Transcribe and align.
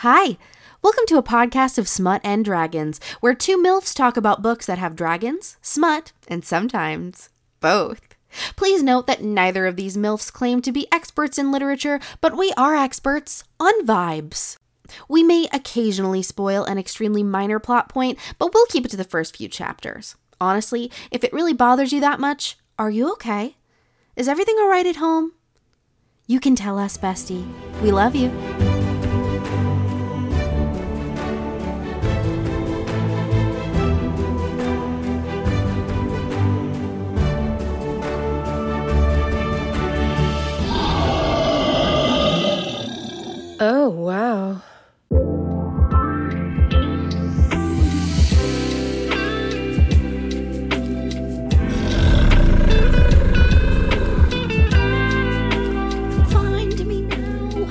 Hi. 0.00 0.38
Welcome 0.80 1.04
to 1.08 1.18
a 1.18 1.22
podcast 1.22 1.76
of 1.76 1.86
Smut 1.86 2.22
and 2.24 2.42
Dragons, 2.42 3.00
where 3.20 3.34
two 3.34 3.58
MILFs 3.58 3.94
talk 3.94 4.16
about 4.16 4.40
books 4.40 4.64
that 4.64 4.78
have 4.78 4.96
dragons, 4.96 5.58
smut, 5.60 6.12
and 6.26 6.42
sometimes 6.42 7.28
both. 7.60 8.00
Please 8.56 8.82
note 8.82 9.06
that 9.06 9.22
neither 9.22 9.66
of 9.66 9.76
these 9.76 9.98
MILFs 9.98 10.32
claim 10.32 10.62
to 10.62 10.72
be 10.72 10.90
experts 10.90 11.36
in 11.36 11.52
literature, 11.52 12.00
but 12.22 12.34
we 12.34 12.50
are 12.56 12.74
experts 12.74 13.44
on 13.60 13.84
vibes. 13.84 14.56
We 15.06 15.22
may 15.22 15.48
occasionally 15.52 16.22
spoil 16.22 16.64
an 16.64 16.78
extremely 16.78 17.22
minor 17.22 17.58
plot 17.58 17.90
point, 17.90 18.18
but 18.38 18.54
we'll 18.54 18.64
keep 18.70 18.86
it 18.86 18.90
to 18.92 18.96
the 18.96 19.04
first 19.04 19.36
few 19.36 19.48
chapters. 19.48 20.16
Honestly, 20.40 20.90
if 21.10 21.24
it 21.24 21.32
really 21.34 21.52
bothers 21.52 21.92
you 21.92 22.00
that 22.00 22.20
much, 22.20 22.56
are 22.78 22.90
you 22.90 23.12
okay? 23.12 23.58
Is 24.16 24.28
everything 24.28 24.56
alright 24.62 24.86
at 24.86 24.96
home? 24.96 25.34
You 26.26 26.40
can 26.40 26.56
tell 26.56 26.78
us, 26.78 26.96
bestie. 26.96 27.46
We 27.82 27.92
love 27.92 28.16
you. 28.16 28.30
Oh, 43.62 43.90
wow. 43.90 44.62
Find 56.30 56.88
me 56.88 57.02
now. 57.02 57.68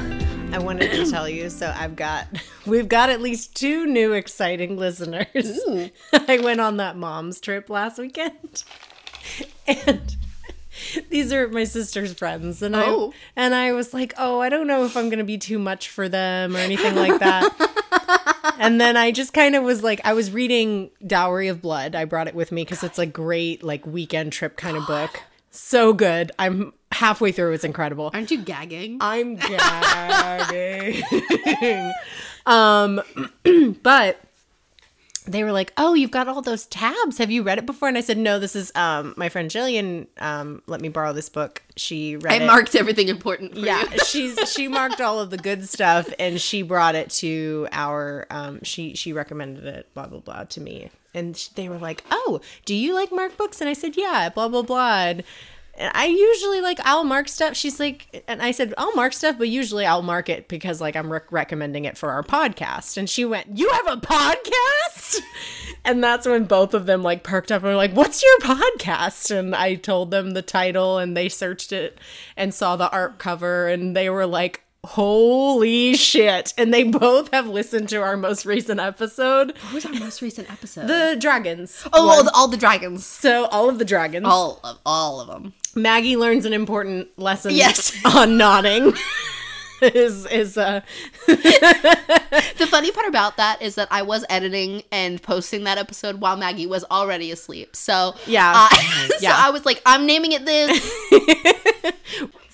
I 0.54 0.60
wanted 0.60 0.92
to 0.92 1.10
tell 1.10 1.28
you, 1.28 1.50
so 1.50 1.74
I've 1.76 1.96
got 1.96 2.28
we've 2.68 2.88
got 2.88 3.10
at 3.10 3.20
least 3.20 3.56
two 3.56 3.88
new 3.88 4.14
exciting 4.14 4.78
listeners. 4.78 5.26
I 6.14 6.38
went 6.38 6.60
on 6.60 6.78
that 6.78 6.98
mom's 6.98 7.40
trip 7.40 7.68
last 7.68 7.98
weekend. 7.98 8.64
And 9.68 10.16
these 11.10 11.32
are 11.34 11.48
my 11.48 11.64
sister's 11.64 12.14
friends 12.14 12.62
and 12.62 12.76
Oh. 12.76 13.12
I 13.12 13.16
and 13.36 13.56
I 13.56 13.72
was 13.74 13.94
like, 13.94 14.14
"Oh, 14.18 14.40
I 14.40 14.50
don't 14.50 14.68
know 14.68 14.86
if 14.86 14.96
I'm 14.98 15.10
going 15.10 15.20
to 15.20 15.26
be 15.26 15.38
too 15.38 15.60
much 15.60 15.90
for 15.90 16.08
them 16.10 16.56
or 16.56 16.60
anything 16.60 16.96
like 16.96 17.20
that." 17.20 18.56
and 18.60 18.80
then 18.80 18.98
I 18.98 19.12
just 19.12 19.34
kind 19.34 19.56
of 19.56 19.64
was 19.64 19.84
like 19.84 20.02
I 20.04 20.14
was 20.14 20.32
reading 20.32 20.92
Dowry 21.06 21.50
of 21.50 21.62
Blood. 21.62 21.96
I 21.96 22.06
brought 22.06 22.28
it 22.28 22.36
with 22.36 22.52
me 22.52 22.66
cuz 22.66 22.84
it's 22.84 23.00
a 23.00 23.06
great 23.06 23.64
like 23.64 23.86
weekend 23.86 24.34
trip 24.34 24.58
kind 24.58 24.78
of 24.78 24.86
book. 24.88 25.22
So 25.52 25.94
good. 25.94 26.32
I'm 26.38 26.74
halfway 26.92 27.32
through. 27.32 27.54
It's 27.54 27.64
incredible. 27.64 28.12
Aren't 28.14 28.30
you 28.30 28.38
gagging? 28.38 29.00
I'm 29.02 29.36
gagging. 29.36 31.02
um, 32.46 33.02
but 33.84 34.22
they 35.32 35.44
were 35.44 35.52
like, 35.52 35.72
"Oh, 35.78 35.94
you've 35.94 36.12
got 36.12 36.28
all 36.28 36.42
those 36.42 36.66
tabs. 36.66 37.18
Have 37.18 37.32
you 37.32 37.44
read 37.44 37.58
it 37.58 37.66
before?" 37.66 37.88
And 37.88 37.98
I 37.98 38.02
said, 38.02 38.18
"No, 38.18 38.40
this 38.40 38.56
is 38.56 38.72
um 38.76 39.14
my 39.18 39.30
friend 39.30 39.50
Jillian. 39.50 40.08
Um, 40.20 40.62
let 40.68 40.82
me 40.82 40.90
borrow 40.90 41.14
this 41.14 41.30
book. 41.30 41.62
She 41.76 42.16
read 42.18 42.34
I 42.42 42.44
it. 42.44 42.48
marked 42.48 42.76
everything 42.76 43.08
important 43.08 43.54
for 43.54 43.60
Yeah, 43.60 43.84
you. 43.92 44.00
she's 44.06 44.52
she 44.54 44.68
marked 44.68 45.00
all 45.02 45.20
of 45.20 45.30
the 45.30 45.38
good 45.38 45.68
stuff, 45.70 46.10
and 46.20 46.40
she 46.42 46.62
brought 46.62 46.96
it 46.96 47.10
to 47.12 47.68
our. 47.72 48.28
Um, 48.30 48.64
she 48.64 48.96
she 48.96 49.14
recommended 49.14 49.66
it. 49.66 49.94
Blah 49.94 50.08
blah 50.08 50.20
blah 50.20 50.44
to 50.46 50.62
me, 50.62 50.90
and 51.14 51.36
they 51.56 51.70
were 51.70 51.78
like, 51.78 52.04
"Oh, 52.12 52.42
do 52.66 52.76
you 52.76 52.94
like 52.96 53.12
mark 53.12 53.38
books?" 53.38 53.62
And 53.62 53.70
I 53.70 53.74
said, 53.74 53.96
"Yeah." 53.98 54.30
Blah 54.30 54.48
blah 54.50 54.64
blah. 54.64 55.00
And 55.06 55.24
and 55.80 55.92
I 55.96 56.06
usually 56.08 56.62
like 56.62 56.80
I'll 56.84 57.04
mark 57.06 57.28
stuff. 57.30 57.56
She's 57.56 57.80
like, 57.80 58.24
and 58.28 58.42
I 58.42 58.52
said 58.52 58.74
I'll 58.78 58.94
mark 58.96 59.14
stuff, 59.14 59.38
but 59.38 59.48
usually 59.48 59.86
I'll 59.86 60.02
mark 60.02 60.30
it 60.30 60.48
because 60.48 60.82
like 60.82 60.96
I'm 60.96 61.12
rec- 61.12 61.32
recommending 61.32 61.86
it 61.86 61.98
for 61.98 62.12
our 62.12 62.22
podcast. 62.22 62.98
And 62.98 63.10
she 63.10 63.26
went, 63.26 63.58
"You 63.58 63.70
have 63.72 63.88
a 63.88 63.98
podcast?" 63.98 65.18
And 65.86 66.04
that's 66.04 66.28
when 66.28 66.44
both 66.44 66.74
of 66.74 66.86
them 66.86 67.04
like 67.04 67.24
perked 67.24 67.52
up 67.54 67.64
and 67.64 67.72
were 67.72 67.78
like, 67.78 67.94
"What's 67.94 68.22
your 68.22 68.38
podcast?" 68.40 69.32
And 69.36 69.56
I 69.56 69.76
told 69.76 70.12
them 70.12 70.32
the 70.32 70.42
title, 70.42 70.98
and 70.98 71.16
they 71.16 71.30
searched 71.30 71.72
it 71.72 71.98
and 72.36 72.54
saw 72.54 72.76
the 72.76 72.92
art 72.92 73.18
cover, 73.18 73.68
and 73.68 73.96
they 73.96 74.10
were 74.10 74.26
like. 74.28 74.64
Holy 74.86 75.94
shit. 75.96 76.54
And 76.58 76.74
they 76.74 76.86
both 76.86 77.34
have 77.34 77.48
listened 77.48 77.90
to 77.90 77.98
our 77.98 78.16
most 78.16 78.46
recent 78.46 78.80
episode, 78.80 79.54
What 79.64 79.74
was 79.74 79.86
our 79.86 79.92
most 79.94 80.22
recent 80.22 80.50
episode? 80.50 80.88
The 80.88 81.18
Dragons. 81.20 81.86
oh, 81.92 82.08
all 82.10 82.24
the, 82.24 82.32
all 82.34 82.48
the 82.48 82.56
dragons. 82.56 83.06
so 83.06 83.46
all 83.48 83.68
of 83.68 83.78
the 83.78 83.84
dragons. 83.84 84.26
All 84.26 84.62
of 84.64 84.80
all 84.86 85.20
of 85.20 85.28
them. 85.28 85.54
Maggie 85.76 86.16
learns 86.18 86.46
an 86.46 86.54
important 86.54 87.08
lesson 87.18 87.52
Yes. 87.54 87.96
on 88.06 88.38
nodding. 88.38 88.94
is 89.82 90.26
is 90.26 90.58
uh 90.58 90.82
The 91.28 92.68
funny 92.70 92.92
part 92.92 93.08
about 93.08 93.38
that 93.38 93.62
is 93.62 93.76
that 93.76 93.88
I 93.92 94.02
was 94.02 94.26
editing 94.30 94.84
and 94.92 95.22
posting 95.24 95.64
that 95.64 95.78
episode 95.78 96.20
while 96.20 96.36
Maggie 96.36 96.68
was 96.68 96.84
already 96.92 97.32
asleep. 97.32 97.76
So 97.78 98.14
Yeah. 98.28 98.52
uh, 98.72 98.76
so 98.76 99.16
Yeah. 99.22 99.36
I 99.38 99.52
was 99.52 99.66
like, 99.66 99.82
I'm 99.86 100.06
naming 100.06 100.34
it 100.34 100.46
this. 100.46 100.82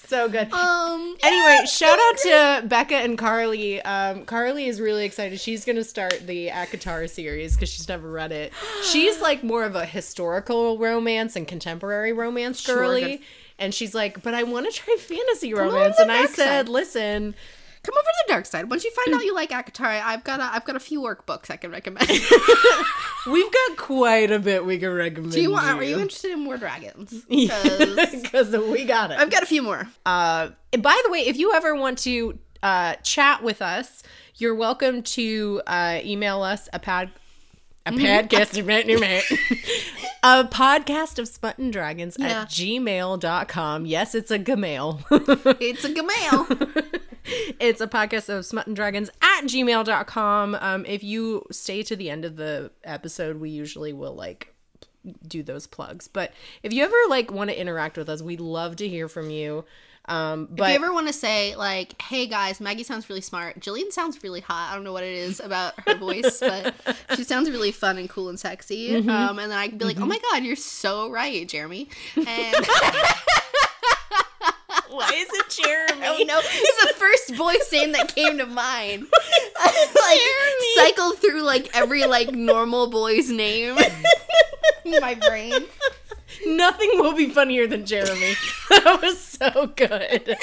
So 0.07 0.29
good. 0.29 0.51
Um, 0.53 1.15
Anyway, 1.23 1.65
shout 1.67 1.97
out 1.99 2.17
to 2.61 2.67
Becca 2.67 2.95
and 2.95 3.17
Carly. 3.17 3.81
Um, 3.81 4.25
Carly 4.25 4.67
is 4.67 4.79
really 4.79 5.05
excited. 5.05 5.39
She's 5.39 5.65
going 5.65 5.75
to 5.77 5.83
start 5.83 6.27
the 6.27 6.49
ACOTAR 6.49 7.09
series 7.09 7.55
because 7.55 7.69
she's 7.69 7.87
never 7.89 8.09
read 8.11 8.31
it. 8.31 8.53
She's 8.91 9.19
like 9.21 9.43
more 9.43 9.63
of 9.63 9.75
a 9.75 9.85
historical 9.85 10.77
romance 10.77 11.35
and 11.35 11.47
contemporary 11.47 12.13
romance 12.13 12.61
Sure, 12.61 12.75
girly. 12.77 13.01
good. 13.01 13.19
And 13.57 13.73
she's 13.73 13.95
like, 13.95 14.21
but 14.21 14.33
I 14.33 14.43
want 14.43 14.65
to 14.65 14.71
try 14.71 14.95
fantasy 14.99 15.53
romance. 15.53 15.97
And 15.97 16.11
I 16.11 16.25
said, 16.25 16.65
side. 16.65 16.69
listen, 16.69 17.35
come 17.85 17.95
over 17.95 18.03
to 18.03 18.23
the 18.27 18.33
dark 18.33 18.45
side. 18.45 18.69
Once 18.69 18.83
you 18.83 18.91
find 18.91 19.15
out 19.15 19.23
you 19.23 19.33
like 19.33 19.51
ACOTAR, 19.51 19.85
I've 19.85 20.23
got 20.23 20.39
a, 20.39 20.43
I've 20.43 20.65
got 20.65 20.75
a 20.75 20.79
few 20.79 21.01
workbooks 21.01 21.51
I 21.51 21.57
can 21.57 21.71
recommend. 21.71 22.07
we've 23.27 23.51
got 23.51 23.77
quite 23.77 24.31
a 24.31 24.39
bit 24.39 24.65
we 24.65 24.77
can 24.77 24.91
recommend. 24.91 25.33
Do 25.33 25.41
you 25.41 25.51
want? 25.51 25.67
Are 25.67 25.83
you 25.83 25.97
you. 25.97 26.01
interested 26.01 26.31
in 26.31 26.43
more 26.43 26.57
dragons? 26.57 27.25
Because 28.25 28.51
we 28.51 28.85
got 28.85 29.11
it. 29.11 29.19
I've 29.19 29.29
got 29.29 29.43
a 29.43 29.45
few 29.45 29.61
more. 29.61 29.87
Uh, 30.05 30.49
by 30.79 31.01
the 31.05 31.11
way, 31.11 31.19
if 31.19 31.37
you 31.37 31.53
ever 31.53 31.75
want 31.75 31.99
to 31.99 32.37
uh, 32.63 32.95
chat 33.03 33.43
with 33.43 33.61
us, 33.61 34.03
you're 34.35 34.55
welcome 34.55 35.03
to 35.03 35.61
uh, 35.67 35.99
email 36.03 36.41
us 36.41 36.67
a 36.73 36.79
pad. 36.79 37.11
A 37.85 37.91
podcast 37.91 38.57
a 40.25 40.43
podcast 40.43 41.19
of 41.19 41.27
smut 41.27 41.59
and 41.59 41.71
dragons 41.71 42.17
Yeah. 42.19 42.41
at 42.41 42.49
gmail.com. 42.49 43.85
Yes, 43.85 44.15
it's 44.15 44.31
a 44.31 44.39
gmail. 44.39 45.03
It's 45.61 45.83
a 45.85 45.93
gmail. 45.93 47.01
it's 47.59 47.79
a 47.79 47.85
podcast 47.87 48.29
of 48.35 48.43
smut 48.43 48.65
and 48.65 48.75
dragons 48.75 49.11
at 49.21 49.43
gmail.com. 49.43 50.55
Um, 50.55 50.83
if 50.87 51.03
you 51.03 51.45
stay 51.51 51.83
to 51.83 51.95
the 51.95 52.09
end 52.09 52.25
of 52.25 52.37
the 52.37 52.71
episode, 52.83 53.39
we 53.39 53.51
usually 53.51 53.93
will 53.93 54.15
like 54.15 54.51
do 55.27 55.43
those 55.43 55.67
plugs. 55.67 56.07
But 56.07 56.33
if 56.63 56.73
you 56.73 56.83
ever 56.83 56.95
like 57.07 57.31
want 57.31 57.51
to 57.51 57.59
interact 57.59 57.95
with 57.95 58.09
us, 58.09 58.23
we'd 58.23 58.39
love 58.41 58.75
to 58.77 58.87
hear 58.87 59.07
from 59.07 59.29
you. 59.29 59.63
Um, 60.07 60.47
but 60.51 60.69
if 60.69 60.79
you 60.79 60.85
ever 60.85 60.93
want 60.93 61.07
to 61.07 61.13
say 61.13 61.55
like, 61.55 61.99
"Hey 62.01 62.27
guys, 62.27 62.61
Maggie 62.61 62.83
sounds 62.83 63.09
really 63.09 63.21
smart. 63.21 63.59
Jillian 63.59 63.91
sounds 63.91 64.21
really 64.23 64.41
hot. 64.41 64.69
I 64.71 64.75
don't 64.75 64.83
know 64.83 64.93
what 64.93 65.03
it 65.03 65.13
is 65.13 65.39
about 65.39 65.73
her 65.87 65.95
voice, 65.95 66.39
but 66.39 66.75
she 67.15 67.23
sounds 67.31 67.49
really 67.49 67.71
fun 67.71 67.97
and 67.97 68.09
cool 68.09 68.29
and 68.29 68.39
sexy." 68.39 68.91
Mm-hmm. 68.91 69.09
Um, 69.09 69.39
and 69.39 69.51
then 69.51 69.57
I 69.57 69.67
could 69.67 69.79
be 69.79 69.85
like, 69.85 69.99
"Oh 69.99 70.05
my 70.05 70.19
god, 70.31 70.43
you're 70.43 70.55
so 70.55 71.09
right, 71.09 71.47
Jeremy." 71.47 71.89
And 72.15 72.27
Why 74.95 75.09
is 75.13 75.27
it 75.29 75.49
Jeremy? 75.49 76.05
oh 76.05 76.23
no, 76.25 76.39
it's 76.41 76.83
the 76.85 76.93
first 76.97 77.35
voice 77.35 77.69
name 77.71 77.91
that 77.93 78.13
came 78.15 78.37
to 78.37 78.45
mind. 78.45 79.07
I 79.57 80.75
like 80.77 80.87
cycled 80.87 81.17
through 81.19 81.41
like 81.41 81.69
every 81.75 82.05
like 82.05 82.31
normal 82.31 82.87
boy's 82.89 83.29
name 83.29 83.77
in 84.85 85.01
my 85.01 85.15
brain. 85.15 85.65
Nothing 86.45 86.89
will 86.95 87.13
be 87.15 87.29
funnier 87.29 87.67
than 87.67 87.85
Jeremy. 87.85 88.33
that 88.69 88.99
was 89.01 89.19
so 89.19 89.67
good. 89.75 90.37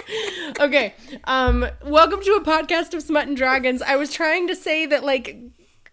Okay. 0.61 0.95
Um, 1.25 1.67
welcome 1.85 2.21
to 2.23 2.33
a 2.33 2.45
podcast 2.45 2.95
of 2.95 3.03
Smut 3.03 3.29
and 3.29 3.37
Dragons. 3.37 3.83
I 3.83 3.97
was 3.97 4.13
trying 4.13 4.49
to 4.49 4.57
say 4.57 4.87
that 4.87 5.05
like 5.05 5.37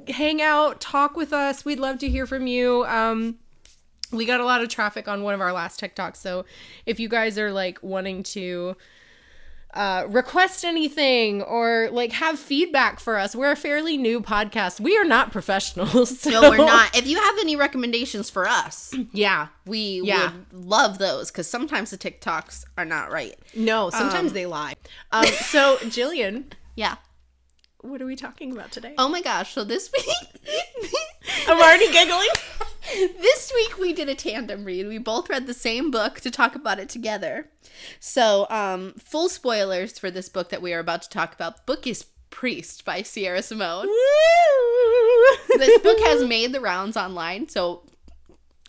hang 0.08 0.42
out, 0.42 0.82
talk 0.82 1.16
with 1.16 1.34
us. 1.34 1.66
We'd 1.66 1.80
love 1.80 2.00
to 2.00 2.10
hear 2.10 2.26
from 2.26 2.48
you. 2.48 2.86
Um 2.86 3.40
we 4.12 4.26
got 4.26 4.40
a 4.40 4.46
lot 4.46 4.64
of 4.64 4.70
traffic 4.70 5.08
on 5.08 5.22
one 5.22 5.36
of 5.36 5.42
our 5.42 5.54
last 5.54 5.80
TikToks. 5.80 6.18
So 6.18 6.46
if 6.88 7.00
you 7.00 7.08
guys 7.08 7.38
are 7.38 7.52
like 7.52 7.78
wanting 7.84 8.24
to 8.24 8.76
uh, 9.74 10.06
request 10.10 10.66
anything 10.66 11.42
or 11.44 11.90
like 11.92 12.12
have 12.14 12.40
feedback 12.40 13.00
for 13.00 13.18
us, 13.18 13.36
we're 13.36 13.52
a 13.52 13.56
fairly 13.56 13.98
new 13.98 14.20
podcast. 14.22 14.80
We 14.80 14.98
are 14.98 15.06
not 15.06 15.32
professionals. 15.32 16.26
No, 16.30 16.42
we're 16.50 16.58
not. 16.58 16.96
If 16.98 17.06
you 17.08 17.18
have 17.22 17.36
any 17.40 17.56
recommendations 17.56 18.30
for 18.30 18.48
us, 18.48 18.94
Yeah. 19.14 19.48
we 19.66 20.02
Yeah. 20.04 20.32
would 20.52 20.66
love 20.66 20.98
those 20.98 21.30
because 21.32 21.48
sometimes 21.48 21.92
the 21.92 21.98
TikToks 21.98 22.66
are 22.78 22.86
not 22.86 23.12
right. 23.12 23.36
No, 23.56 23.90
sometimes 23.90 24.30
Um, 24.30 24.34
they 24.34 24.46
lie. 24.46 24.74
Um, 25.12 25.26
so, 25.26 25.78
Jillian, 25.84 26.46
Yeah. 26.76 26.96
what 27.82 28.02
are 28.02 28.06
we 28.06 28.16
talking 28.16 28.52
about 28.52 28.72
today? 28.72 28.96
Oh 28.98 29.08
my 29.08 29.22
gosh. 29.22 29.54
So 29.54 29.64
this 29.64 29.92
week, 29.92 30.06
I'm 31.48 31.58
already 31.60 31.92
giggling. 31.92 32.28
this 33.22 33.52
week 33.56 33.78
we 33.78 33.94
did 33.94 34.10
a 34.10 34.16
tandem 34.16 34.66
read. 34.66 34.88
We 34.88 34.98
both 34.98 35.30
read 35.30 35.48
the 35.48 35.54
same 35.54 35.92
book 35.92 36.20
to 36.22 36.32
talk 36.32 36.56
about 36.56 36.80
it 36.80 36.90
together. 36.90 37.50
So, 38.00 38.48
um, 38.50 38.94
full 38.98 39.30
spoilers 39.30 39.98
for 39.98 40.12
this 40.12 40.30
book 40.30 40.50
that 40.50 40.62
we 40.62 40.74
are 40.74 40.80
about 40.80 41.02
to 41.04 41.10
talk 41.10 41.34
about. 41.34 41.58
The 41.58 41.64
book 41.66 41.88
is 41.88 42.06
Priest 42.30 42.86
by 42.86 43.02
Sierra 43.02 43.42
Simone. 43.42 43.88
this 45.58 45.80
book 45.82 46.00
has 46.02 46.24
made 46.28 46.54
the 46.54 46.60
rounds 46.62 46.96
online, 46.98 47.50
so 47.50 47.84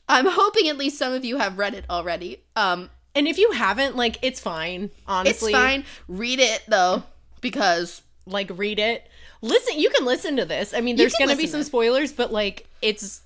I'm 0.08 0.26
hoping 0.26 0.68
at 0.68 0.76
least 0.76 0.98
some 0.98 1.12
of 1.12 1.24
you 1.24 1.38
have 1.38 1.58
read 1.58 1.74
it 1.74 1.84
already. 1.88 2.42
Um, 2.56 2.90
And 3.14 3.28
if 3.28 3.38
you 3.38 3.52
haven't, 3.52 3.96
like, 3.96 4.18
it's 4.22 4.40
fine. 4.40 4.90
Honestly, 5.06 5.52
it's 5.52 5.60
fine. 5.60 5.84
Read 6.08 6.40
it 6.40 6.62
though, 6.68 7.02
because 7.40 8.02
Like, 8.26 8.50
read 8.54 8.78
it. 8.78 9.08
Listen. 9.42 9.78
You 9.78 9.90
can 9.90 10.04
listen 10.04 10.36
to 10.36 10.44
this. 10.44 10.74
I 10.74 10.80
mean, 10.80 10.96
there's 10.96 11.14
gonna 11.14 11.36
be 11.36 11.46
some 11.46 11.62
spoilers, 11.62 12.12
but 12.12 12.32
like, 12.32 12.66
it's. 12.82 13.22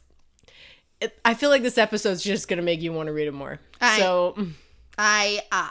It, 1.05 1.19
I 1.25 1.35
feel 1.35 1.51
like 1.51 1.62
this 1.62 1.79
episode's 1.79 2.23
just 2.23 2.49
gonna 2.49 2.62
make 2.62 2.81
you 2.83 2.93
want 2.93 3.06
to 3.09 3.12
read 3.12 3.29
it 3.29 3.35
more. 3.35 3.61
I- 3.81 3.99
so 3.99 4.37
I 4.99 5.43
uh, 5.53 5.69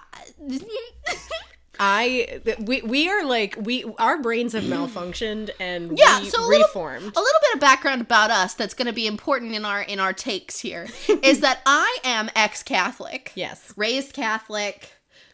I 1.79 2.39
th- 2.45 2.59
we 2.59 2.81
we 2.83 3.09
are 3.09 3.25
like 3.25 3.55
we 3.59 3.83
our 3.97 4.21
brains 4.21 4.53
have 4.53 4.63
malfunctioned 4.63 5.49
and 5.59 5.97
yeah. 5.97 6.19
we 6.19 6.29
So 6.29 6.39
a 6.39 6.45
little, 6.45 6.67
reformed. 6.67 7.01
a 7.03 7.19
little 7.19 7.41
bit 7.41 7.53
of 7.55 7.59
background 7.59 8.01
about 8.01 8.29
us 8.29 8.53
that's 8.53 8.75
going 8.75 8.85
to 8.85 8.93
be 8.93 9.07
important 9.07 9.53
in 9.55 9.65
our 9.65 9.81
in 9.81 9.99
our 9.99 10.13
takes 10.13 10.59
here 10.59 10.87
is 11.23 11.39
that 11.39 11.61
I 11.65 11.97
am 12.03 12.29
ex-Catholic. 12.35 13.31
Yes. 13.33 13.73
raised 13.75 14.13
Catholic, 14.13 14.92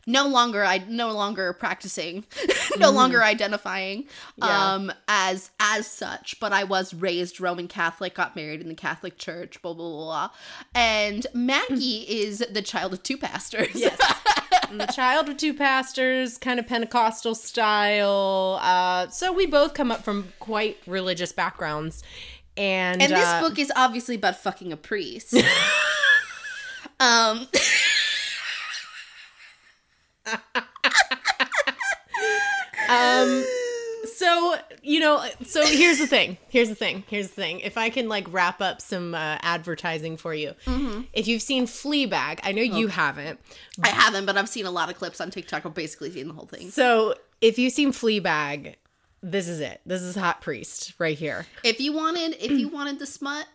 no 0.09 0.27
longer 0.27 0.63
I 0.65 0.79
no 0.87 1.11
longer 1.13 1.53
practicing, 1.53 2.25
no 2.77 2.91
longer 2.91 3.23
identifying 3.23 4.05
Yeah. 4.37 4.73
um 4.73 4.91
as 5.07 5.51
as 5.59 5.85
such, 5.87 6.39
but 6.39 6.51
I 6.51 6.63
was 6.63 6.93
raised 6.93 7.39
Roman 7.39 7.67
Catholic, 7.67 8.15
got 8.15 8.35
married 8.35 8.61
in 8.61 8.67
the 8.67 8.75
Catholic 8.75 9.17
Church, 9.17 9.61
blah 9.61 9.73
blah 9.73 9.89
blah. 9.89 10.05
blah. 10.05 10.29
And 10.75 11.25
Maggie 11.33 12.01
is 12.09 12.43
the 12.51 12.61
child 12.61 12.93
of 12.93 13.03
two 13.03 13.17
pastors. 13.17 13.75
Yes. 13.75 13.99
The 14.71 14.85
child 14.85 15.29
of 15.29 15.37
two 15.37 15.55
pastors, 15.55 16.37
kind 16.37 16.59
of 16.59 16.67
Pentecostal 16.67 17.33
style. 17.33 18.59
Uh, 18.61 19.07
so 19.09 19.31
we 19.33 19.47
both 19.47 19.73
come 19.73 19.91
up 19.91 20.03
from 20.03 20.31
quite 20.39 20.77
religious 20.85 21.31
backgrounds. 21.31 22.03
And, 22.55 23.01
And 23.01 23.11
this 23.11 23.27
uh, 23.27 23.41
book 23.41 23.57
is 23.57 23.71
obviously 23.75 24.13
about 24.15 24.35
fucking 24.35 24.71
a 24.71 24.77
priest. 24.77 25.33
um 26.99 27.47
um 32.89 33.45
so 34.15 34.55
you 34.81 34.99
know 34.99 35.23
so 35.45 35.65
here's 35.65 35.99
the 35.99 36.07
thing 36.07 36.37
here's 36.49 36.69
the 36.69 36.75
thing 36.75 37.03
here's 37.07 37.27
the 37.27 37.33
thing 37.33 37.59
if 37.59 37.77
i 37.77 37.89
can 37.89 38.09
like 38.09 38.25
wrap 38.31 38.61
up 38.61 38.81
some 38.81 39.13
uh, 39.13 39.37
advertising 39.41 40.17
for 40.17 40.33
you 40.33 40.53
Mm-hmm. 40.65 41.01
if 41.13 41.27
you've 41.27 41.41
seen 41.41 41.65
fleabag 41.65 42.39
i 42.43 42.51
know 42.51 42.61
you 42.61 42.87
haven't 42.87 43.39
I 43.81 43.89
haven't, 43.89 44.25
but 44.25 44.37
I've 44.37 44.49
seen 44.49 44.65
a 44.65 44.71
lot 44.71 44.89
of 44.89 44.97
clips 44.97 45.21
on 45.21 45.31
TikTok. 45.31 45.65
I've 45.65 45.73
basically 45.73 46.11
seen 46.11 46.27
the 46.27 46.33
whole 46.33 46.45
thing. 46.47 46.69
so 46.69 47.15
if 47.39 47.57
you've 47.57 47.71
seen 47.73 47.91
fleabag 47.93 48.75
this 49.23 49.47
is 49.47 49.59
it 49.61 49.79
this 49.85 50.01
is 50.01 50.15
hot 50.15 50.41
priest 50.41 50.93
right 50.99 51.17
here 51.17 51.45
If 51.63 51.79
you 51.79 51.93
wanted, 51.93 52.35
if 52.41 52.51
you 52.51 52.67
wanted 52.69 52.99
the 52.99 53.05
smut 53.05 53.45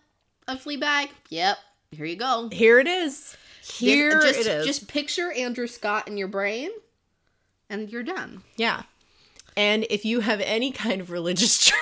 of 0.49 0.63
Fleabag, 0.63 1.09
yep, 1.31 1.57
here 1.91 2.05
you 2.07 2.17
go. 2.17 2.49
here 2.53 2.79
it 2.79 2.87
is 2.87 3.37
here 3.65 4.21
just, 4.21 4.41
it 4.41 4.47
is 4.47 4.67
Just 4.67 4.89
picture 4.89 5.33
Andrew 5.33 5.67
Scott 5.67 6.07
in 6.09 6.17
your 6.17 6.29
brain, 6.29 6.71
and 7.71 7.91
you're 7.91 8.03
done. 8.03 8.43
yeah 8.57 8.83
and 9.57 9.87
if 9.89 10.05
you 10.05 10.21
have 10.21 10.41
any 10.41 10.71
kind 10.73 11.01
of 11.01 11.11
religious 11.11 11.65
trauma 11.67 11.81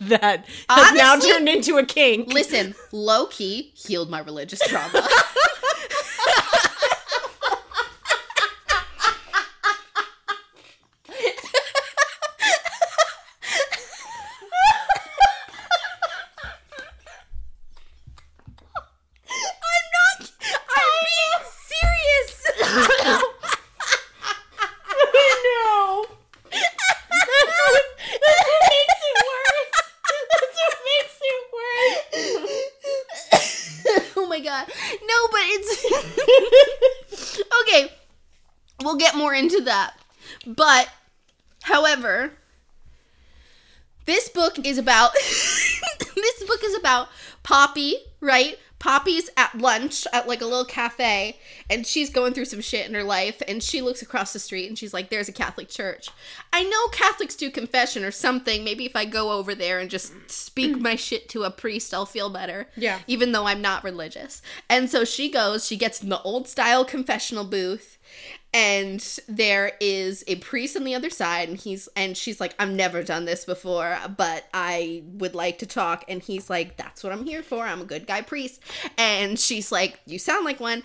that 0.00 0.46
has 0.68 0.92
now 0.94 1.16
turned 1.16 1.48
into 1.48 1.76
a 1.78 1.84
kink 1.84 2.32
Listen, 2.32 2.74
low 2.92 3.26
key 3.26 3.72
healed 3.74 4.08
my 4.10 4.20
religious 4.20 4.60
trauma. 4.68 5.06
I'm 19.28 19.86
not. 19.92 20.30
I'm 20.50 20.92
being 21.04 21.42
serious. 21.68 22.32
no. 25.44 26.04
That's 26.50 27.58
what, 27.58 27.84
that's 28.22 28.42
what 28.48 28.62
makes 28.70 29.00
it 29.08 29.16
worse. 29.28 29.78
That's 30.30 30.56
what 30.58 30.74
makes 30.90 31.18
it 31.22 31.40
worse. 33.94 34.16
oh 34.16 34.26
my 34.28 34.40
god. 34.40 34.66
No, 34.68 35.18
but 35.30 35.44
it's 35.44 37.40
Okay. 37.62 37.82
We'll 38.82 38.96
get 38.96 39.14
more 39.32 39.38
into 39.38 39.60
that. 39.64 39.94
But 40.46 40.88
however, 41.62 42.32
this 44.04 44.28
book 44.28 44.64
is 44.64 44.78
about 44.78 45.12
this 46.14 46.44
book 46.46 46.60
is 46.64 46.76
about 46.76 47.08
Poppy, 47.42 47.96
right? 48.20 48.58
Poppy's 48.78 49.30
at 49.36 49.56
lunch 49.56 50.08
at 50.12 50.26
like 50.26 50.40
a 50.40 50.44
little 50.44 50.64
cafe 50.64 51.38
and 51.70 51.86
she's 51.86 52.10
going 52.10 52.34
through 52.34 52.46
some 52.46 52.60
shit 52.60 52.88
in 52.88 52.94
her 52.94 53.04
life 53.04 53.40
and 53.46 53.62
she 53.62 53.80
looks 53.80 54.02
across 54.02 54.32
the 54.32 54.40
street 54.40 54.68
and 54.68 54.76
she's 54.76 54.92
like 54.92 55.08
there's 55.08 55.28
a 55.28 55.32
Catholic 55.32 55.68
church. 55.68 56.08
I 56.52 56.64
know 56.64 56.88
Catholics 56.88 57.36
do 57.36 57.48
confession 57.48 58.02
or 58.02 58.10
something. 58.10 58.64
Maybe 58.64 58.84
if 58.84 58.96
I 58.96 59.04
go 59.04 59.30
over 59.30 59.54
there 59.54 59.78
and 59.78 59.88
just 59.88 60.12
speak 60.28 60.80
my 60.80 60.96
shit 60.96 61.28
to 61.28 61.44
a 61.44 61.50
priest, 61.50 61.94
I'll 61.94 62.06
feel 62.06 62.28
better. 62.28 62.66
Yeah. 62.76 62.98
Even 63.06 63.30
though 63.30 63.46
I'm 63.46 63.62
not 63.62 63.84
religious. 63.84 64.42
And 64.68 64.90
so 64.90 65.04
she 65.04 65.30
goes, 65.30 65.64
she 65.64 65.76
gets 65.76 66.02
in 66.02 66.08
the 66.08 66.20
old 66.22 66.48
style 66.48 66.84
confessional 66.84 67.44
booth 67.44 67.98
and 68.54 69.18
there 69.28 69.72
is 69.80 70.22
a 70.26 70.36
priest 70.36 70.76
on 70.76 70.84
the 70.84 70.94
other 70.94 71.10
side 71.10 71.48
and 71.48 71.58
he's 71.58 71.88
and 71.96 72.16
she's 72.16 72.38
like 72.40 72.54
i've 72.58 72.70
never 72.70 73.02
done 73.02 73.24
this 73.24 73.44
before 73.44 73.96
but 74.16 74.46
i 74.52 75.02
would 75.06 75.34
like 75.34 75.58
to 75.58 75.66
talk. 75.66 76.04
And 76.08 76.22
he's 76.22 76.50
like 76.50 76.76
that's 76.76 77.02
what 77.02 77.12
i'm 77.12 77.24
here 77.24 77.42
for. 77.42 77.64
I'm 77.64 77.80
a 77.80 77.84
good 77.84 78.06
guy 78.06 78.22
priest. 78.22 78.60
And 78.98 79.38
she's 79.38 79.72
like 79.72 80.00
you 80.06 80.18
sound 80.18 80.44
like 80.44 80.60
one. 80.60 80.82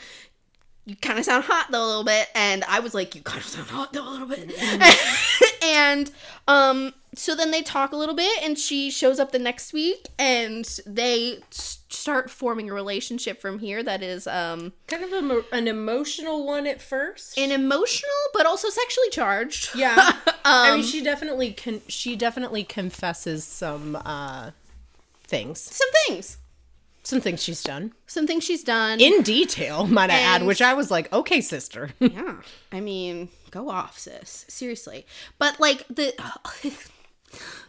You 0.86 0.96
kind 0.96 1.20
of 1.20 1.26
sound 1.26 1.44
hot 1.44 1.68
though 1.72 1.84
a 1.84 1.88
little 1.88 2.04
bit. 2.04 2.28
And 2.34 2.64
i 2.66 2.80
was 2.80 2.94
like 2.94 3.16
you 3.16 3.22
kind 3.22 3.40
of 3.40 3.46
sound 3.46 3.68
hot 3.68 3.94
though 3.94 4.08
a 4.08 4.12
little 4.12 4.28
bit. 4.28 4.54
And 5.64 6.10
um 6.48 6.94
so 7.18 7.36
then 7.36 7.52
they 7.52 7.62
talk 7.62 7.92
a 7.92 7.96
little 7.96 8.16
bit 8.16 8.44
and 8.44 8.58
she 8.58 8.90
shows 8.92 9.20
up 9.20 9.32
the 9.32 9.40
next 9.40 9.74
week 9.74 10.08
and 10.20 10.66
they 10.86 11.40
start 11.50 12.30
forming 12.30 12.70
a 12.70 12.74
relationship 12.74 13.42
from 13.42 13.60
here 13.60 13.82
that 13.84 14.02
is 14.04 14.28
um 14.28 14.74
Kind 14.88 15.04
of 15.04 15.12
a, 15.14 15.42
an 15.52 15.68
emotional 15.68 16.46
one 16.46 16.68
at 16.68 16.82
first. 16.82 17.38
an 17.38 17.52
emotional 17.52 18.12
but 18.34 18.46
also 18.46 18.70
sexually 18.70 19.10
charged 19.10 19.76
yeah. 19.76 20.14
I 20.46 20.70
Um, 20.70 20.78
mean, 20.80 20.86
she 20.88 21.04
definitely 21.04 21.54
con- 21.54 21.82
she 21.88 22.16
definitely 22.16 22.64
confesses 22.64 23.44
some 23.44 23.96
uh 23.96 24.52
things. 25.26 25.60
some 25.60 25.90
things 26.08 26.38
Some 27.04 27.20
things 27.22 27.42
she's 27.44 27.64
done. 27.64 27.94
some 28.06 28.28
things 28.28 28.44
she's 28.44 28.64
done 28.64 29.00
In 29.02 29.24
detail, 29.24 29.88
might 29.88 30.10
I 30.10 30.20
add, 30.20 30.44
which 30.44 30.62
I 30.62 30.74
was 30.74 30.90
like, 30.92 31.12
okay, 31.12 31.42
sister. 31.42 31.90
yeah 32.00 32.36
i 32.72 32.80
mean 32.80 33.30
go 33.50 33.70
off 33.70 33.98
sis 33.98 34.46
seriously 34.50 35.06
but 35.40 35.60
like 35.60 35.86
the 35.90 36.14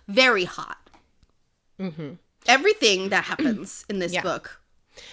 very 0.07 0.45
hot 0.45 0.79
everything 2.47 3.09
that 3.11 3.25
happens 3.25 3.85
in 3.89 3.99
this 3.99 4.13
Yeah. 4.13 4.23
book 4.23 4.61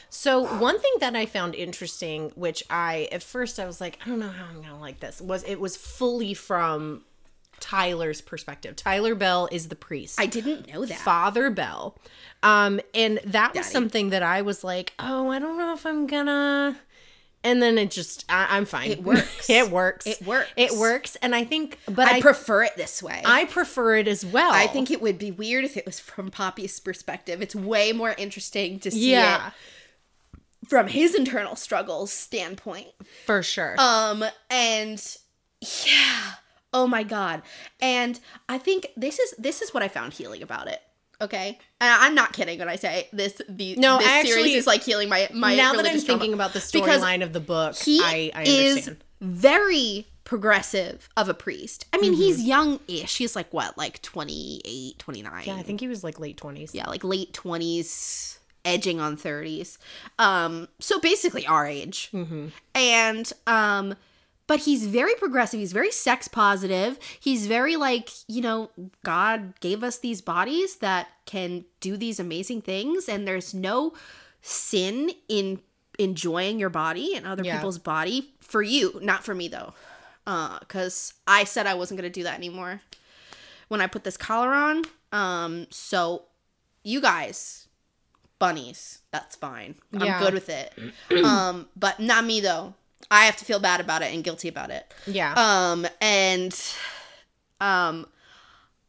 So 0.10 0.58
one 0.58 0.80
thing 0.80 0.94
that 1.00 1.16
I 1.16 1.28
found 1.28 1.54
interesting, 1.54 2.32
which 2.34 2.64
I 2.72 3.08
at 3.12 3.22
first 3.22 3.60
I 3.60 3.68
was 3.68 3.80
like, 3.80 4.00
I 4.04 4.10
don't 4.10 4.18
know 4.18 4.30
how 4.30 4.46
I'm 4.46 4.62
gonna 4.62 4.80
like 4.80 5.00
this, 5.00 5.22
was 5.22 5.44
it 5.44 5.60
was 5.60 5.78
fully 5.78 6.34
from 6.34 7.04
Tyler's 7.60 8.22
perspective. 8.22 8.76
Tyler 8.76 9.16
Bell 9.16 9.48
is 9.52 9.68
the 9.68 9.76
priest. 9.76 10.20
i 10.20 10.26
didn't 10.26 10.72
know 10.74 10.86
that 10.86 10.98
Father 10.98 11.50
Bell. 11.50 11.98
Um, 12.44 12.80
and 12.94 13.20
that 13.26 13.56
was 13.56 13.66
something 13.68 14.10
that 14.10 14.24
I 14.24 14.42
was 14.42 14.64
like, 14.64 14.94
oh, 15.00 15.30
I 15.30 15.40
don't 15.40 15.58
know 15.58 15.74
if 15.74 15.86
I'm 15.86 16.08
gonna. 16.08 16.78
And 17.46 17.62
then 17.62 17.78
it 17.78 17.92
just, 17.92 18.26
I, 18.28 18.58
I'm 18.58 18.66
fine. 18.66 18.92
It 18.92 19.04
works. 19.04 19.50
it 19.50 19.70
works. 19.70 20.08
It 20.08 20.22
works. 20.26 20.52
It 20.58 20.72
works. 20.74 21.16
And 21.18 21.36
I 21.36 21.44
think, 21.44 21.80
but 21.86 22.08
I, 22.08 22.18
I, 22.18 22.22
prefer 22.22 22.64
it 22.64 22.76
this 22.76 23.02
way. 23.04 23.22
I 23.24 23.46
prefer 23.46 23.96
it 23.96 24.08
as 24.08 24.26
well. 24.26 24.52
I 24.52 24.66
think 24.68 24.90
it 24.90 25.00
would 25.02 25.20
be 25.20 25.32
weird 25.32 25.64
if 25.64 25.78
it 25.78 25.86
was 25.86 26.00
from 26.00 26.32
Poppy's 26.32 26.80
perspective. 26.80 27.42
It's 27.42 27.56
way 27.56 27.94
more 27.94 28.16
interesting 28.18 28.80
to 28.80 28.92
see 28.92 29.12
yeah, 29.12 29.48
it 29.48 29.54
from 30.68 30.88
his 30.88 31.14
internal 31.14 31.56
struggles 31.56 32.12
standpoint. 32.12 32.88
for 33.26 33.44
sure. 33.44 33.76
Um 33.78 34.26
and 34.50 35.18
yeah. 35.62 36.32
Oh 36.74 36.88
my 36.88 37.04
god. 37.04 37.44
And 37.80 38.20
I 38.50 38.58
think 38.58 38.88
this 38.98 39.20
is 39.20 39.36
this 39.38 39.62
is 39.62 39.74
what 39.74 39.84
I 39.84 39.88
found 39.88 40.14
healing 40.14 40.42
about 40.42 40.68
it. 40.68 40.82
Okay? 41.22 41.58
And 41.82 41.90
I'm 42.04 42.16
not 42.16 42.34
kidding 42.34 42.60
when 42.60 42.70
I 42.70 42.76
say 42.76 43.08
this 43.14 43.42
the 43.48 43.76
No, 43.78 43.98
this 44.00 44.08
I 44.08 44.24
series 44.24 44.56
is 44.56 44.68
like 44.68 44.84
healing 44.84 45.10
my 45.10 45.30
my 45.34 45.56
now 45.56 45.74
that 45.74 45.86
I'm 45.86 45.92
trauma. 45.94 46.02
thinking 46.06 46.34
about 46.34 46.54
the 46.54 46.60
storyline 46.60 47.24
of 47.24 47.34
the 47.34 47.40
book, 47.40 47.76
he 47.76 48.00
I, 48.02 48.32
I 48.36 48.44
is 48.44 48.70
understand. 48.72 49.04
very 49.22 50.08
progressive 50.26 51.08
of 51.16 51.30
a 51.30 51.34
priest. 51.34 51.86
I 51.94 51.98
mean, 51.98 52.14
Mm-hmm. 52.14 52.22
he's 52.22 52.42
young-ish. 52.44 53.18
He's 53.18 53.36
like 53.36 53.54
what, 53.54 53.78
like 53.78 54.02
28, 54.02 54.98
29. 55.00 55.44
Yeah, 55.46 55.56
I 55.56 55.62
think 55.64 55.80
he 55.80 55.88
was 55.88 56.04
like 56.04 56.20
late 56.20 56.38
20s. 56.38 56.72
yeah, 56.74 56.88
like 56.88 57.04
late 57.04 57.32
20s, 57.34 58.38
edging 58.66 59.00
on 59.00 59.16
30s. 59.18 59.78
Um 60.20 60.68
so 60.80 61.00
basically 61.00 61.46
our 61.48 61.66
age. 61.68 62.10
Mm-hmm. 62.12 62.48
And 62.74 63.32
um 63.48 63.96
but 64.48 64.60
he's 64.62 64.86
very 64.86 65.16
progressive. 65.16 65.60
He's 65.60 65.74
very 65.74 65.92
sex 65.92 66.28
positive. 66.28 67.00
He's 67.20 67.48
very 67.48 67.76
like, 67.76 68.10
you 68.28 68.42
know, 68.42 68.70
God 69.04 69.60
gave 69.60 69.84
us 69.84 69.98
these 70.00 70.22
bodies 70.22 70.78
that 70.78 71.08
can 71.26 71.66
do 71.80 71.98
these 71.98 72.20
amazing 72.20 72.62
things 72.62 73.10
and 73.10 73.28
there's 73.28 73.54
no 73.54 73.94
sin 74.42 75.12
in 75.28 75.60
enjoying 75.98 76.60
your 76.60 76.70
body 76.70 77.16
and 77.16 77.26
other 77.26 77.44
Yeah. 77.44 77.56
people's 77.58 77.80
body 77.80 78.34
for 78.40 78.62
you, 78.62 79.00
not 79.02 79.24
for 79.24 79.34
me 79.34 79.48
though. 79.48 79.74
Uh 80.28 80.60
cuz 80.68 81.14
I 81.28 81.44
said 81.46 81.66
I 81.68 81.74
wasn't 81.74 82.00
going 82.00 82.12
to 82.12 82.20
do 82.20 82.24
that 82.24 82.36
anymore 82.36 82.82
when 83.70 83.82
I 83.82 83.88
put 83.88 84.04
this 84.04 84.18
collar 84.18 84.54
on. 84.54 84.84
Um 85.12 85.68
so 85.72 86.24
you 86.84 87.02
guys 87.02 87.68
bunnies, 88.38 89.00
that's 89.12 89.36
fine. 89.36 89.76
Yeah. 89.92 90.18
I'm 90.18 90.24
good 90.24 90.34
with 90.34 90.50
it. 90.50 90.74
um 91.24 91.68
but 91.76 92.00
not 92.00 92.26
me 92.26 92.42
though. 92.42 92.76
I 93.12 93.26
have 93.26 93.36
to 93.38 93.46
feel 93.46 93.60
bad 93.60 93.80
about 93.80 94.02
it 94.02 94.14
and 94.14 94.24
guilty 94.24 94.48
about 94.48 94.70
it. 94.72 94.92
Yeah. 95.08 95.34
Um 95.38 95.88
and 96.02 96.54
um 97.62 98.08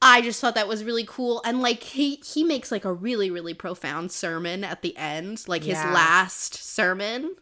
I 0.02 0.20
just 0.20 0.40
thought 0.40 0.54
that 0.56 0.68
was 0.68 0.85
really 0.85 1.04
cool 1.06 1.40
and 1.44 1.61
like 1.62 1.82
he 1.82 2.16
he 2.16 2.44
makes 2.44 2.70
like 2.70 2.85
a 2.85 2.92
really 2.92 3.30
really 3.30 3.54
profound 3.54 4.12
sermon 4.12 4.64
at 4.64 4.82
the 4.82 4.96
end, 4.96 5.44
like 5.49 5.62
his 5.62 5.78
Yeah. 5.78 5.92
last 5.92 6.54
sermon 6.54 7.37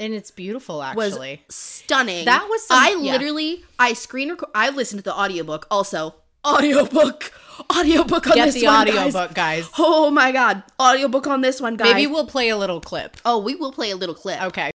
and 0.00 0.14
it's 0.14 0.30
beautiful 0.30 0.82
actually. 0.82 1.42
stunning. 1.48 2.24
That 2.24 2.46
was 2.48 2.66
some- 2.66 2.78
I 2.82 2.90
yeah. 3.00 3.12
literally 3.12 3.64
I 3.78 3.92
screen 3.94 4.30
record 4.30 4.50
I 4.54 4.70
listened 4.70 5.00
to 5.00 5.04
the 5.04 5.14
audiobook 5.18 5.66
also. 5.70 6.14
Audiobook. 6.46 7.32
Audiobook 7.76 8.28
on 8.28 8.34
Get 8.36 8.44
this 8.46 8.54
the 8.54 8.66
one, 8.66 8.86
guys. 8.86 8.96
audiobook, 9.14 9.34
guys. 9.34 9.68
Oh 9.76 10.10
my 10.12 10.30
god. 10.30 10.62
Audiobook 10.80 11.26
on 11.26 11.40
this 11.40 11.60
one, 11.60 11.76
guys. 11.76 11.92
Maybe 11.92 12.06
we'll 12.06 12.28
play 12.28 12.48
a 12.48 12.56
little 12.56 12.80
clip. 12.80 13.16
Oh, 13.24 13.38
we 13.38 13.56
will 13.56 13.72
play 13.72 13.90
a 13.90 13.96
little 13.96 14.14
clip. 14.14 14.40
Okay. 14.44 14.70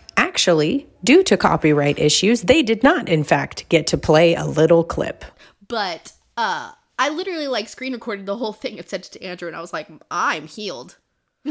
Actually, 0.42 0.86
due 1.02 1.24
to 1.24 1.36
copyright 1.36 1.98
issues, 1.98 2.42
they 2.42 2.62
did 2.62 2.84
not, 2.84 3.08
in 3.08 3.24
fact, 3.24 3.68
get 3.70 3.88
to 3.88 3.98
play 3.98 4.36
a 4.36 4.44
little 4.44 4.84
clip. 4.84 5.24
but 5.66 6.12
uh 6.36 6.70
I 6.96 7.08
literally 7.08 7.48
like 7.48 7.68
screen 7.68 7.92
recorded 7.92 8.24
the 8.24 8.36
whole 8.36 8.52
thing 8.52 8.78
and 8.78 8.88
sent 8.88 9.06
it 9.06 9.12
to 9.18 9.24
Andrew 9.24 9.48
and 9.48 9.56
I 9.56 9.60
was 9.60 9.72
like, 9.72 9.88
I'm 10.12 10.46
healed. 10.46 10.96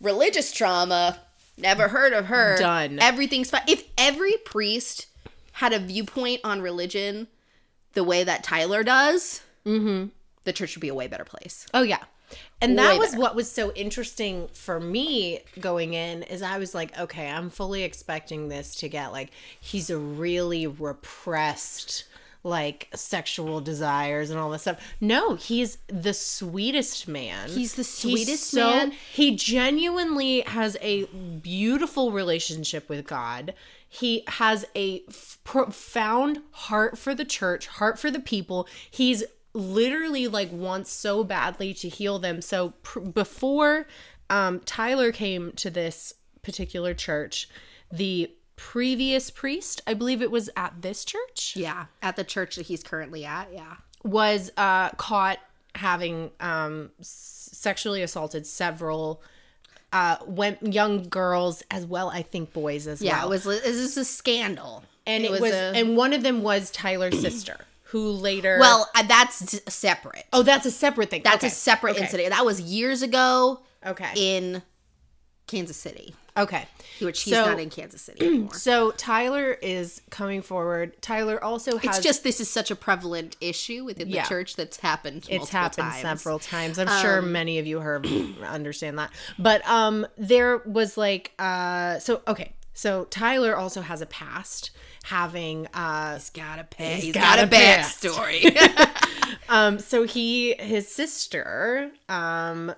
Religious 0.00 0.50
trauma. 0.50 1.20
Never 1.56 1.86
heard 1.86 2.12
of 2.12 2.26
her. 2.26 2.56
Done. 2.58 2.98
Everything's 3.00 3.50
fine. 3.50 3.62
If 3.68 3.84
every 3.96 4.34
priest 4.44 5.06
had 5.52 5.72
a 5.72 5.78
viewpoint 5.78 6.40
on 6.42 6.60
religion 6.60 7.28
the 7.92 8.02
way 8.02 8.24
that 8.24 8.42
Tyler 8.42 8.82
does, 8.82 9.42
the 9.64 10.10
church 10.52 10.74
would 10.74 10.80
be 10.80 10.88
a 10.88 10.94
way 10.94 11.06
better 11.06 11.24
place. 11.24 11.68
Oh 11.72 11.82
yeah. 11.82 12.02
And 12.60 12.78
that 12.78 12.92
Way 12.92 12.98
was 12.98 13.10
better. 13.10 13.20
what 13.20 13.34
was 13.34 13.50
so 13.50 13.72
interesting 13.72 14.48
for 14.52 14.80
me 14.80 15.40
going 15.60 15.94
in 15.94 16.22
is 16.24 16.42
I 16.42 16.58
was 16.58 16.74
like, 16.74 16.98
okay, 16.98 17.28
I'm 17.28 17.50
fully 17.50 17.82
expecting 17.82 18.48
this 18.48 18.74
to 18.76 18.88
get 18.88 19.12
like 19.12 19.30
he's 19.60 19.90
a 19.90 19.98
really 19.98 20.66
repressed 20.66 22.04
like 22.46 22.88
sexual 22.94 23.60
desires 23.60 24.28
and 24.30 24.38
all 24.38 24.50
this 24.50 24.62
stuff. 24.62 24.94
No, 25.00 25.34
he's 25.34 25.78
the 25.88 26.12
sweetest 26.12 27.08
man. 27.08 27.48
He's 27.48 27.74
the 27.74 27.84
sweetest 27.84 28.54
man. 28.54 28.92
He 29.12 29.34
genuinely 29.34 30.42
has 30.42 30.76
a 30.82 31.04
beautiful 31.04 32.12
relationship 32.12 32.88
with 32.88 33.06
God. 33.06 33.54
He 33.88 34.24
has 34.26 34.66
a 34.76 35.02
f- 35.08 35.38
profound 35.44 36.40
heart 36.50 36.98
for 36.98 37.14
the 37.14 37.24
church, 37.24 37.66
heart 37.66 37.98
for 37.98 38.10
the 38.10 38.20
people. 38.20 38.68
He's 38.90 39.24
literally 39.54 40.28
like 40.28 40.50
wants 40.52 40.90
so 40.90 41.24
badly 41.24 41.72
to 41.74 41.88
heal 41.88 42.18
them. 42.18 42.42
So 42.42 42.70
pr- 42.82 43.00
before 43.00 43.86
um, 44.30 44.60
Tyler 44.66 45.12
came 45.12 45.52
to 45.52 45.70
this 45.70 46.14
particular 46.42 46.92
church, 46.94 47.48
the 47.90 48.30
previous 48.56 49.30
priest, 49.30 49.80
I 49.86 49.94
believe 49.94 50.22
it 50.22 50.30
was 50.30 50.50
at 50.56 50.82
this 50.82 51.04
church, 51.04 51.54
Yeah, 51.56 51.86
at 52.02 52.16
the 52.16 52.24
church 52.24 52.56
that 52.56 52.66
he's 52.66 52.82
currently 52.82 53.24
at. 53.24 53.48
Yeah. 53.52 53.76
was 54.04 54.50
uh, 54.56 54.90
caught 54.90 55.38
having 55.74 56.30
um, 56.40 56.90
s- 57.00 57.48
sexually 57.52 58.02
assaulted 58.02 58.46
several 58.46 59.22
uh, 59.92 60.16
went 60.26 60.72
young 60.74 61.08
girls 61.08 61.62
as 61.70 61.86
well. 61.86 62.10
I 62.10 62.22
think 62.22 62.52
boys 62.52 62.86
as 62.86 63.00
Yeah, 63.02 63.12
well. 63.12 63.20
Yeah, 63.20 63.26
it 63.26 63.28
was 63.30 63.44
this 63.44 63.66
is 63.76 63.96
a 63.96 64.04
scandal. 64.04 64.82
and 65.06 65.24
it, 65.24 65.30
was, 65.30 65.52
a- 65.52 65.72
and 65.74 65.96
one 65.96 66.12
of 66.12 66.22
them 66.22 66.42
was 66.42 66.70
Tyler's 66.70 67.20
sister, 67.20 67.58
who 67.94 68.10
later. 68.10 68.56
well, 68.58 68.90
uh, 68.96 69.04
that's 69.04 69.60
separate. 69.72 70.24
oh, 70.32 70.42
that's 70.42 70.66
a 70.66 70.70
separate 70.72 71.10
thing. 71.10 71.22
That's 71.22 71.36
Okay. 71.44 71.46
a 71.46 71.50
separate 71.50 71.92
Okay. 71.92 72.02
incident. 72.02 72.30
That 72.30 72.44
was 72.44 72.60
years 72.60 73.02
ago 73.02 73.60
Okay. 73.86 74.10
in 74.16 74.62
Kansas 75.46 75.76
City, 75.76 76.12
okay. 76.36 76.66
which 77.00 77.22
he's 77.22 77.34
So- 77.34 77.44
not 77.46 77.60
in 77.60 77.70
Kansas 77.70 78.02
City 78.02 78.26
anymore. 78.26 78.54
So 78.54 78.90
Tyler 78.92 79.52
is 79.62 80.00
coming 80.10 80.42
forward. 80.42 81.00
Tyler 81.02 81.42
also 81.42 81.76
has. 81.78 81.98
It's 81.98 82.04
just 82.04 82.24
this 82.24 82.40
is 82.40 82.50
such 82.50 82.72
a 82.72 82.74
prevalent 82.76 83.36
issue 83.40 83.84
within 83.84 84.08
the 84.08 84.14
Yeah. 84.16 84.24
church 84.24 84.56
that's 84.56 84.78
happened. 84.80 85.26
it's 85.30 85.50
happened 85.50 85.86
times. 85.92 86.02
several 86.02 86.40
times 86.40 86.78
i'm 86.80 86.88
sure 87.00 87.22
many 87.22 87.60
of 87.60 87.66
you 87.68 87.78
heard 87.78 88.06
understand 88.44 88.98
that 88.98 89.12
but 89.38 89.64
um 89.68 90.04
there 90.16 90.58
was 90.66 90.96
like 90.96 91.30
uh 91.38 91.98
so 92.00 92.22
okay 92.26 92.54
so 92.72 93.04
tyler 93.10 93.54
also 93.56 93.82
has 93.82 94.00
a 94.00 94.06
past 94.06 94.70
having 95.04 95.66
uh 95.74 96.14
He's 96.14 96.30
got 96.30 96.58
a 96.58 96.64
pay. 96.64 96.94
He's 96.94 97.04
He's 97.04 97.14
got 97.14 97.36
got, 97.36 97.38
a 97.40 97.44
a 97.44 97.46
past. 97.46 98.02
backstory. 98.02 99.38
um 99.50 99.78
so 99.78 100.04
he 100.04 100.54
his 100.54 100.88
sister 100.88 101.90
um 102.08 102.74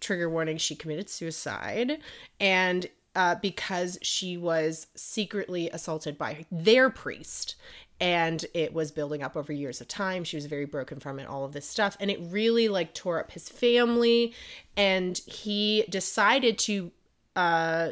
trigger 0.00 0.28
warning 0.28 0.56
she 0.58 0.74
committed 0.74 1.08
suicide 1.08 1.98
and 2.40 2.86
uh, 3.14 3.34
because 3.42 3.98
she 4.02 4.36
was 4.36 4.86
secretly 4.94 5.68
assaulted 5.70 6.16
by 6.16 6.46
their 6.50 6.88
priest 6.90 7.56
and 8.00 8.46
it 8.54 8.72
was 8.72 8.92
building 8.92 9.22
up 9.22 9.36
over 9.36 9.52
years 9.52 9.80
of 9.80 9.86
time 9.88 10.24
she 10.24 10.36
was 10.36 10.46
very 10.46 10.64
broken 10.64 10.98
from 10.98 11.18
it 11.20 11.26
all 11.28 11.44
of 11.44 11.52
this 11.52 11.68
stuff 11.68 11.96
and 12.00 12.10
it 12.10 12.18
really 12.22 12.68
like 12.68 12.94
tore 12.94 13.20
up 13.20 13.30
his 13.32 13.48
family 13.48 14.32
and 14.76 15.18
he 15.26 15.84
decided 15.88 16.58
to 16.58 16.90
uh 17.36 17.90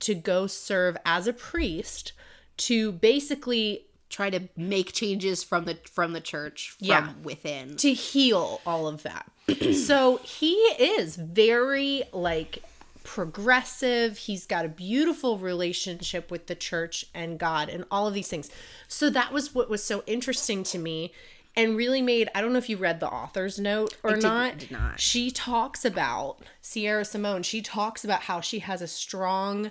to 0.00 0.14
go 0.14 0.46
serve 0.46 0.96
as 1.04 1.26
a 1.26 1.32
priest 1.32 2.12
to 2.58 2.92
basically 2.92 3.84
Try 4.10 4.30
to 4.30 4.48
make 4.56 4.94
changes 4.94 5.44
from 5.44 5.66
the 5.66 5.76
from 5.92 6.14
the 6.14 6.20
church 6.22 6.70
from 6.78 6.86
Yeah. 6.86 7.12
within. 7.22 7.76
to 7.76 7.92
heal 7.92 8.62
all 8.64 8.88
of 8.88 9.02
that. 9.02 9.30
so 9.74 10.16
he 10.24 10.54
is 10.54 11.16
very 11.16 12.04
like 12.14 12.62
progressive. 13.04 14.16
He's 14.16 14.46
got 14.46 14.64
a 14.64 14.68
beautiful 14.68 15.36
relationship 15.36 16.30
with 16.30 16.46
the 16.46 16.54
church 16.54 17.04
and 17.14 17.38
God 17.38 17.68
and 17.68 17.84
all 17.90 18.06
of 18.06 18.14
these 18.14 18.28
things. 18.28 18.48
So 18.88 19.10
that 19.10 19.30
was 19.30 19.54
what 19.54 19.68
was 19.68 19.82
so 19.84 20.02
interesting 20.06 20.62
to 20.64 20.78
me 20.78 21.12
and 21.54 21.76
really 21.76 22.00
made 22.00 22.30
I 22.34 22.40
don't 22.40 22.52
know 22.52 22.58
if 22.58 22.70
you 22.70 22.78
read 22.78 23.00
the 23.00 23.08
author's 23.08 23.58
note 23.58 23.94
or 24.02 24.14
did- 24.14 24.22
not. 24.22 24.58
did 24.58 24.70
not. 24.70 25.00
She 25.00 25.30
talks 25.30 25.84
about 25.84 26.38
Sierra 26.62 27.04
Simone. 27.04 27.42
She 27.42 27.60
talks 27.60 28.04
about 28.04 28.22
how 28.22 28.40
she 28.40 28.60
has 28.60 28.80
a 28.80 28.86
strong 28.88 29.70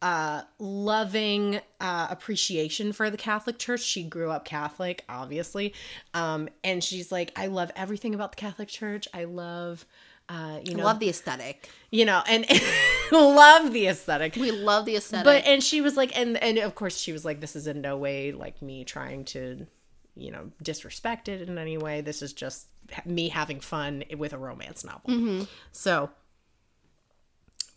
uh 0.00 0.42
loving 0.58 1.60
uh 1.80 2.06
appreciation 2.10 2.92
for 2.92 3.10
the 3.10 3.16
catholic 3.16 3.58
church. 3.58 3.80
She 3.82 4.02
grew 4.04 4.30
up 4.30 4.44
catholic 4.44 5.04
obviously. 5.08 5.74
Um 6.14 6.48
and 6.62 6.82
she's 6.84 7.10
like 7.10 7.32
i 7.36 7.46
love 7.46 7.70
everything 7.74 8.14
about 8.14 8.32
the 8.32 8.36
catholic 8.36 8.68
church. 8.68 9.08
I 9.12 9.24
love 9.24 9.84
uh 10.28 10.60
you 10.64 10.74
know 10.74 10.84
love 10.84 10.98
the 10.98 11.08
aesthetic. 11.08 11.68
you 11.90 12.04
know 12.04 12.22
and 12.28 12.46
love 13.12 13.72
the 13.72 13.86
aesthetic. 13.88 14.36
We 14.36 14.50
love 14.50 14.84
the 14.84 14.96
aesthetic. 14.96 15.24
but 15.24 15.44
and 15.46 15.62
she 15.64 15.80
was 15.80 15.96
like 15.96 16.16
and 16.16 16.36
and 16.36 16.58
of 16.58 16.74
course 16.74 16.98
she 16.98 17.12
was 17.12 17.24
like 17.24 17.40
this 17.40 17.56
is 17.56 17.66
in 17.66 17.80
no 17.80 17.96
way 17.96 18.32
like 18.32 18.60
me 18.62 18.84
trying 18.84 19.24
to 19.26 19.66
you 20.14 20.30
know 20.30 20.50
disrespect 20.62 21.28
it 21.28 21.48
in 21.48 21.58
any 21.58 21.78
way. 21.78 22.02
This 22.02 22.22
is 22.22 22.32
just 22.32 22.66
me 23.04 23.30
having 23.30 23.60
fun 23.60 24.04
with 24.16 24.32
a 24.32 24.38
romance 24.38 24.84
novel. 24.84 25.46
So 25.72 26.10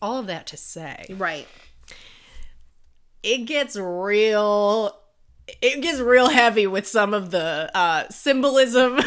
all 0.02 0.18
of 0.18 0.28
that 0.28 0.48
to 0.48 0.58
say 0.58 1.06
right. 1.18 1.48
It 3.24 3.46
gets 3.46 3.76
real 3.76 4.98
it 5.62 5.82
gets 5.82 6.00
real 6.00 6.30
heavy 6.30 6.68
with 6.68 6.88
some 6.88 7.14
of 7.14 7.32
the 7.32 7.70
uh 7.74 8.08
symbolism 8.10 9.00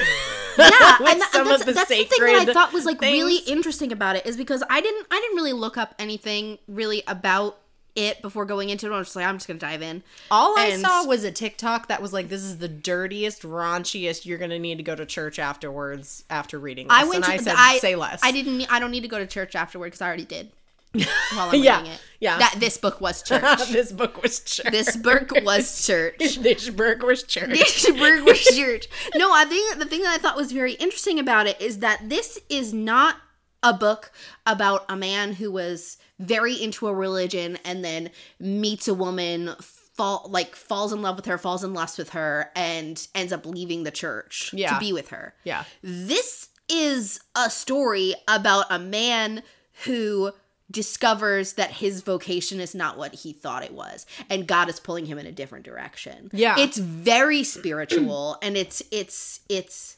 yeah, 0.58 0.98
with 1.00 1.10
and 1.10 1.22
some 1.22 1.48
that's, 1.48 1.62
of 1.62 1.66
the 1.66 1.72
that's 1.72 1.88
the 1.88 2.04
thing 2.04 2.06
that 2.10 2.48
I 2.48 2.52
thought 2.52 2.72
was 2.72 2.84
like 2.84 3.00
really 3.00 3.38
interesting 3.38 3.92
about 3.92 4.16
it 4.16 4.26
is 4.26 4.36
because 4.36 4.62
I 4.68 4.80
didn't 4.80 5.06
I 5.10 5.20
didn't 5.20 5.36
really 5.36 5.52
look 5.52 5.76
up 5.76 5.94
anything 5.98 6.58
really 6.68 7.02
about 7.06 7.58
it 7.94 8.20
before 8.22 8.44
going 8.44 8.70
into 8.70 8.86
it. 8.86 8.92
I 8.92 8.98
was 8.98 9.06
just 9.08 9.16
like, 9.16 9.24
I'm 9.24 9.36
just 9.36 9.46
gonna 9.46 9.60
dive 9.60 9.82
in. 9.82 10.02
all 10.30 10.58
i 10.58 10.76
saw 10.76 11.06
was 11.06 11.22
a 11.22 11.30
tiktok 11.30 11.88
that 11.88 12.02
was 12.02 12.12
like 12.12 12.28
this 12.28 12.42
is 12.42 12.58
the 12.58 12.68
dirtiest 12.68 13.42
raunchiest 13.42 14.26
you're 14.26 14.38
gonna 14.38 14.58
need 14.58 14.78
to 14.78 14.82
go 14.82 14.94
to 14.94 15.06
church 15.06 15.38
afterwards 15.38 16.24
after 16.28 16.58
reading 16.58 16.88
this. 16.88 16.96
I 16.96 17.04
went 17.04 17.16
and 17.16 17.24
to 17.24 17.32
i 17.32 17.36
said 17.36 17.54
I, 17.56 17.78
say 17.78 17.96
less 17.96 18.20
I 18.22 18.32
didn't. 18.32 18.72
I 18.72 18.78
don't 18.78 18.90
need 18.90 19.02
to 19.02 19.08
go 19.08 19.18
to 19.18 19.26
church 19.26 19.54
afterward 19.54 19.86
because 19.86 20.00
I 20.00 20.06
already 20.06 20.24
did. 20.24 20.50
While 20.94 21.50
I'm 21.52 21.62
Yeah, 21.62 21.78
reading 21.78 21.92
it, 21.92 22.00
yeah. 22.20 22.38
That 22.38 22.56
this 22.58 22.78
book 22.78 23.00
was 23.00 23.22
church. 23.28 23.68
this 23.70 23.92
book 23.92 24.22
was 24.22 24.40
church 24.40 24.70
this 24.70 24.96
book 24.96 25.32
was 25.44 25.84
church. 25.86 26.36
this 26.36 26.70
book 26.70 27.02
was 27.02 27.22
church 27.24 27.50
This 27.50 27.86
book 27.90 28.24
was 28.24 28.40
church. 28.56 28.86
No, 29.14 29.30
I 29.32 29.44
think 29.44 29.78
the 29.78 29.84
thing 29.86 30.02
that 30.02 30.14
I 30.14 30.18
thought 30.18 30.36
was 30.36 30.52
very 30.52 30.72
interesting 30.74 31.18
about 31.18 31.46
it 31.46 31.60
is 31.60 31.80
that 31.80 32.08
this 32.08 32.38
is 32.48 32.72
not 32.72 33.16
a 33.62 33.72
book 33.72 34.12
about 34.46 34.84
a 34.88 34.96
man 34.96 35.32
who 35.34 35.50
was 35.50 35.96
very 36.18 36.54
into 36.54 36.86
a 36.86 36.94
religion 36.94 37.58
and 37.64 37.84
then 37.84 38.10
meets 38.38 38.86
a 38.88 38.94
woman 38.94 39.54
fall 39.60 40.26
like 40.28 40.54
falls 40.56 40.92
in 40.92 41.00
love 41.02 41.16
with 41.16 41.26
her 41.26 41.38
falls 41.38 41.62
in 41.64 41.72
lust 41.72 41.96
with 41.98 42.10
her 42.10 42.50
and 42.56 43.06
ends 43.14 43.32
up 43.32 43.46
leaving 43.46 43.84
the 43.84 43.90
church 43.90 44.50
Yeah. 44.52 44.74
to 44.74 44.78
be 44.80 44.92
with 44.92 45.08
her 45.10 45.34
Yeah. 45.44 45.64
this 45.82 46.48
is 46.68 47.20
a 47.36 47.48
story 47.48 48.14
about 48.28 48.66
a 48.70 48.78
man 48.78 49.42
who 49.84 50.32
discovers 50.70 51.54
that 51.54 51.72
his 51.72 52.00
vocation 52.02 52.58
is 52.58 52.74
not 52.74 52.96
what 52.96 53.14
he 53.14 53.32
thought 53.32 53.62
it 53.62 53.72
was 53.72 54.06
and 54.30 54.46
God 54.46 54.68
is 54.68 54.80
pulling 54.80 55.06
him 55.06 55.18
in 55.18 55.26
a 55.26 55.32
different 55.32 55.64
direction. 55.64 56.30
Yeah. 56.32 56.56
It's 56.58 56.78
very 56.78 57.44
spiritual 57.44 58.38
and 58.42 58.56
it's 58.56 58.82
it's 58.90 59.40
it's 59.48 59.96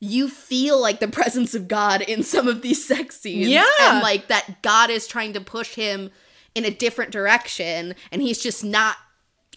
you 0.00 0.28
feel 0.28 0.80
like 0.80 1.00
the 1.00 1.08
presence 1.08 1.54
of 1.54 1.68
God 1.68 2.00
in 2.00 2.22
some 2.22 2.48
of 2.48 2.62
these 2.62 2.84
sex 2.84 3.20
scenes. 3.20 3.48
Yeah. 3.48 3.64
And 3.82 4.02
like 4.02 4.28
that 4.28 4.62
God 4.62 4.88
is 4.90 5.06
trying 5.06 5.34
to 5.34 5.40
push 5.40 5.74
him 5.74 6.10
in 6.54 6.64
a 6.64 6.70
different 6.70 7.12
direction 7.12 7.94
and 8.10 8.22
he's 8.22 8.42
just 8.42 8.64
not 8.64 8.96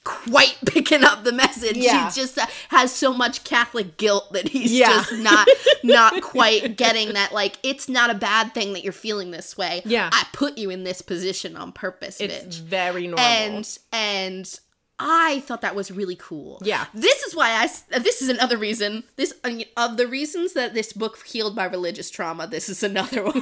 quite 0.04 0.58
picking 0.66 1.04
up 1.04 1.24
the 1.24 1.32
message. 1.32 1.78
Yeah. 1.78 2.10
He 2.10 2.20
just 2.22 2.38
has 2.70 2.92
so 2.94 3.14
much 3.14 3.44
Catholic 3.44 3.98
guilt 3.98 4.34
that 4.34 4.50
he's 4.50 4.72
Yeah. 4.74 4.88
just 4.88 5.14
not 5.14 5.48
not 5.84 6.22
quite 6.22 6.76
getting 6.76 7.14
that 7.14 7.32
like 7.34 7.58
it's 7.64 7.88
not 7.88 8.10
a 8.10 8.14
bad 8.16 8.54
thing 8.54 8.74
that 8.74 8.84
you're 8.84 8.92
feeling 8.94 9.32
this 9.32 9.58
way. 9.58 9.82
Yeah. 9.86 10.10
I 10.12 10.26
put 10.34 10.58
you 10.58 10.70
in 10.70 10.84
this 10.84 11.02
position 11.02 11.56
on 11.56 11.72
purpose, 11.72 12.20
It's 12.20 12.58
bitch. 12.58 12.62
very 12.62 13.08
normal. 13.08 13.20
And 13.26 13.78
and 13.94 14.60
I 15.00 15.40
thought 15.42 15.62
that 15.62 15.76
was 15.76 15.90
really 15.92 16.16
cool. 16.16 16.60
Yeah. 16.64 16.86
This 16.94 17.24
is 17.24 17.36
why 17.36 17.50
I 17.52 18.00
this 18.00 18.22
is 18.22 18.30
another 18.30 18.58
reason. 18.58 19.04
This 19.16 19.34
of 19.78 19.98
the 19.98 20.08
reasons 20.08 20.54
that 20.54 20.74
this 20.74 20.94
book 20.94 21.24
healed 21.26 21.56
my 21.56 21.66
religious 21.66 22.10
trauma, 22.10 22.46
this 22.48 22.68
is 22.70 22.84
another 22.84 23.24
one. 23.26 23.42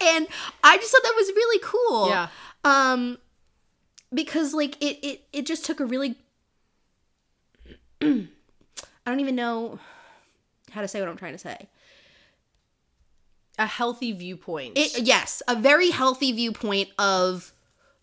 and 0.00 0.26
I 0.62 0.76
just 0.78 0.92
thought 0.92 1.02
that 1.02 1.14
was 1.16 1.28
really 1.34 1.60
cool. 1.62 2.08
Yeah. 2.08 2.28
Um 2.64 3.18
because 4.12 4.54
like 4.54 4.76
it 4.82 4.98
it 5.06 5.22
it 5.32 5.46
just 5.46 5.64
took 5.64 5.80
a 5.80 5.84
really 5.84 6.16
I 8.02 8.26
don't 9.06 9.20
even 9.20 9.36
know 9.36 9.78
how 10.70 10.80
to 10.80 10.88
say 10.88 11.00
what 11.00 11.08
I'm 11.08 11.16
trying 11.16 11.32
to 11.32 11.38
say. 11.38 11.68
a 13.58 13.66
healthy 13.66 14.12
viewpoint. 14.12 14.76
It 14.76 15.00
yes, 15.02 15.42
a 15.46 15.54
very 15.56 15.90
healthy 15.90 16.32
viewpoint 16.32 16.88
of 16.98 17.52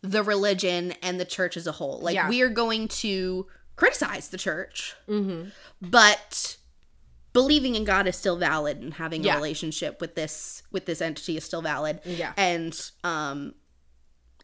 the 0.01 0.23
religion 0.23 0.93
and 1.03 1.19
the 1.19 1.25
church 1.25 1.57
as 1.57 1.67
a 1.67 1.71
whole. 1.73 1.99
Like 1.99 2.15
Yeah. 2.15 2.29
we 2.29 2.41
are 2.41 2.49
going 2.49 2.87
to 2.87 3.47
criticize 3.75 4.29
the 4.29 4.37
church, 4.37 4.95
but 5.81 6.57
believing 7.33 7.75
in 7.75 7.83
God 7.83 8.07
is 8.07 8.15
still 8.15 8.37
valid, 8.37 8.77
and 8.77 8.93
having 8.93 9.23
Yeah. 9.23 9.33
a 9.33 9.35
relationship 9.35 9.99
with 10.01 10.15
this 10.15 10.63
with 10.71 10.85
this 10.85 11.01
entity 11.01 11.35
is 11.37 11.43
still 11.43 11.61
valid. 11.61 11.99
Yeah. 12.05 12.33
and 12.37 12.79
um, 13.03 13.53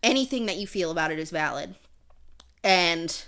anything 0.08 0.46
that 0.48 0.58
you 0.58 0.68
feel 0.68 0.92
about 0.92 1.12
it 1.12 1.20
is 1.20 1.30
valid, 1.30 1.76
and 2.64 3.24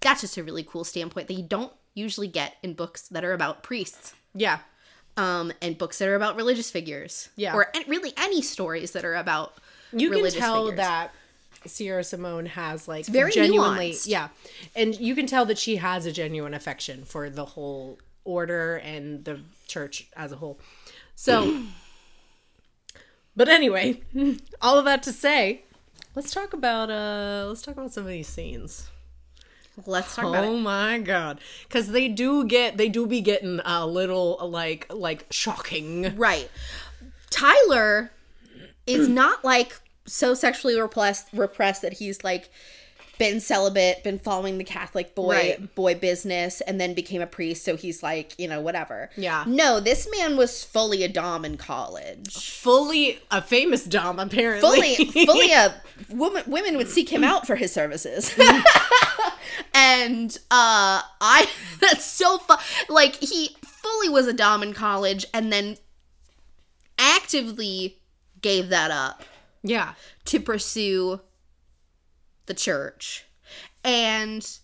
that's 0.00 0.20
just 0.20 0.36
a 0.36 0.44
really 0.44 0.62
cool 0.62 0.84
standpoint 0.84 1.28
that 1.28 1.34
you 1.34 1.42
don't 1.42 1.72
usually 1.94 2.28
get 2.28 2.56
in 2.62 2.74
books 2.74 3.08
that 3.08 3.24
are 3.24 3.32
about 3.32 3.62
priests 3.62 4.14
yeah. 4.34 4.60
um, 5.16 5.52
and 5.60 5.76
books 5.78 5.98
that 5.98 6.08
are 6.08 6.14
about 6.14 6.36
religious 6.36 6.70
figures. 6.70 7.28
Yeah. 7.36 7.54
Or 7.54 7.68
an- 7.74 7.84
really 7.86 8.12
any 8.16 8.42
stories 8.42 8.92
that 8.92 9.04
are 9.04 9.14
about 9.14 9.54
You 9.92 10.10
can 10.10 10.30
tell 10.30 10.66
figures. 10.66 10.78
that 10.78 11.14
Sierra 11.66 12.02
Simone 12.02 12.46
has 12.46 12.88
like 12.88 13.06
very 13.06 13.30
genuinely 13.30 13.92
nuanced. 13.92 14.08
yeah. 14.08 14.28
And 14.74 14.98
you 14.98 15.14
can 15.14 15.26
tell 15.26 15.44
that 15.46 15.58
she 15.58 15.76
has 15.76 16.06
a 16.06 16.12
genuine 16.12 16.54
affection 16.54 17.04
for 17.04 17.30
the 17.30 17.44
whole 17.44 17.98
order 18.24 18.76
and 18.76 19.24
the 19.24 19.40
church 19.66 20.08
as 20.16 20.32
a 20.32 20.36
whole. 20.36 20.58
So 21.14 21.62
But 23.34 23.48
anyway, 23.48 24.02
all 24.62 24.78
of 24.78 24.84
that 24.84 25.02
to 25.04 25.12
say, 25.12 25.62
let's 26.14 26.32
talk 26.32 26.52
about 26.52 26.90
uh 26.90 27.46
let's 27.48 27.62
talk 27.62 27.76
about 27.76 27.92
some 27.92 28.04
of 28.04 28.10
these 28.10 28.28
scenes. 28.28 28.88
Let's 29.86 30.14
talk 30.14 30.26
about 30.26 30.44
Oh 30.44 30.58
my 30.58 30.98
god. 30.98 31.40
Cuz 31.70 31.88
they 31.88 32.08
do 32.08 32.44
get 32.44 32.76
they 32.76 32.88
do 32.88 33.06
be 33.06 33.20
getting 33.20 33.60
a 33.64 33.86
little 33.86 34.38
like 34.42 34.86
like 34.92 35.26
shocking. 35.30 36.14
Right. 36.16 36.50
Tyler 37.30 38.12
is 38.86 39.08
not 39.08 39.44
like 39.44 39.80
so 40.04 40.34
sexually 40.34 40.78
repressed 40.78 41.28
repressed 41.32 41.82
that 41.82 41.94
he's 41.94 42.22
like 42.22 42.50
been 43.18 43.40
celibate, 43.40 44.02
been 44.02 44.18
following 44.18 44.58
the 44.58 44.64
Catholic 44.64 45.14
boy 45.14 45.32
Right. 45.34 45.74
boy 45.74 45.94
business, 45.94 46.60
and 46.62 46.80
then 46.80 46.94
became 46.94 47.20
a 47.20 47.26
priest. 47.26 47.64
So 47.64 47.76
he's 47.76 48.02
like, 48.02 48.32
you 48.38 48.48
know, 48.48 48.60
whatever. 48.60 49.10
Yeah. 49.16 49.44
No, 49.46 49.80
this 49.80 50.08
man 50.16 50.36
was 50.36 50.64
fully 50.64 51.02
a 51.04 51.08
dom 51.08 51.44
in 51.44 51.56
college. 51.56 52.50
Fully 52.50 53.18
a 53.30 53.40
famous 53.42 53.84
dom 53.84 54.18
apparently. 54.18 54.94
fully 54.96 55.26
fully 55.26 55.52
a 55.52 55.80
woman 56.10 56.42
women 56.46 56.76
would 56.76 56.88
seek 56.88 57.10
him 57.10 57.22
out 57.22 57.46
for 57.46 57.54
his 57.56 57.72
services 57.72 58.34
and 59.74 60.38
uh 60.50 61.00
i 61.20 61.48
that's 61.80 62.04
so 62.04 62.38
fun 62.38 62.58
like 62.88 63.16
he 63.16 63.56
fully 63.62 64.08
was 64.08 64.26
a 64.26 64.32
dom 64.32 64.62
in 64.62 64.72
college 64.72 65.26
and 65.32 65.52
then 65.52 65.76
actively 66.98 67.98
gave 68.40 68.68
that 68.68 68.90
up 68.90 69.22
yeah. 69.62 69.94
to 70.24 70.40
pursue 70.40 71.20
the 72.52 72.58
church 72.60 73.24
and 73.82 74.58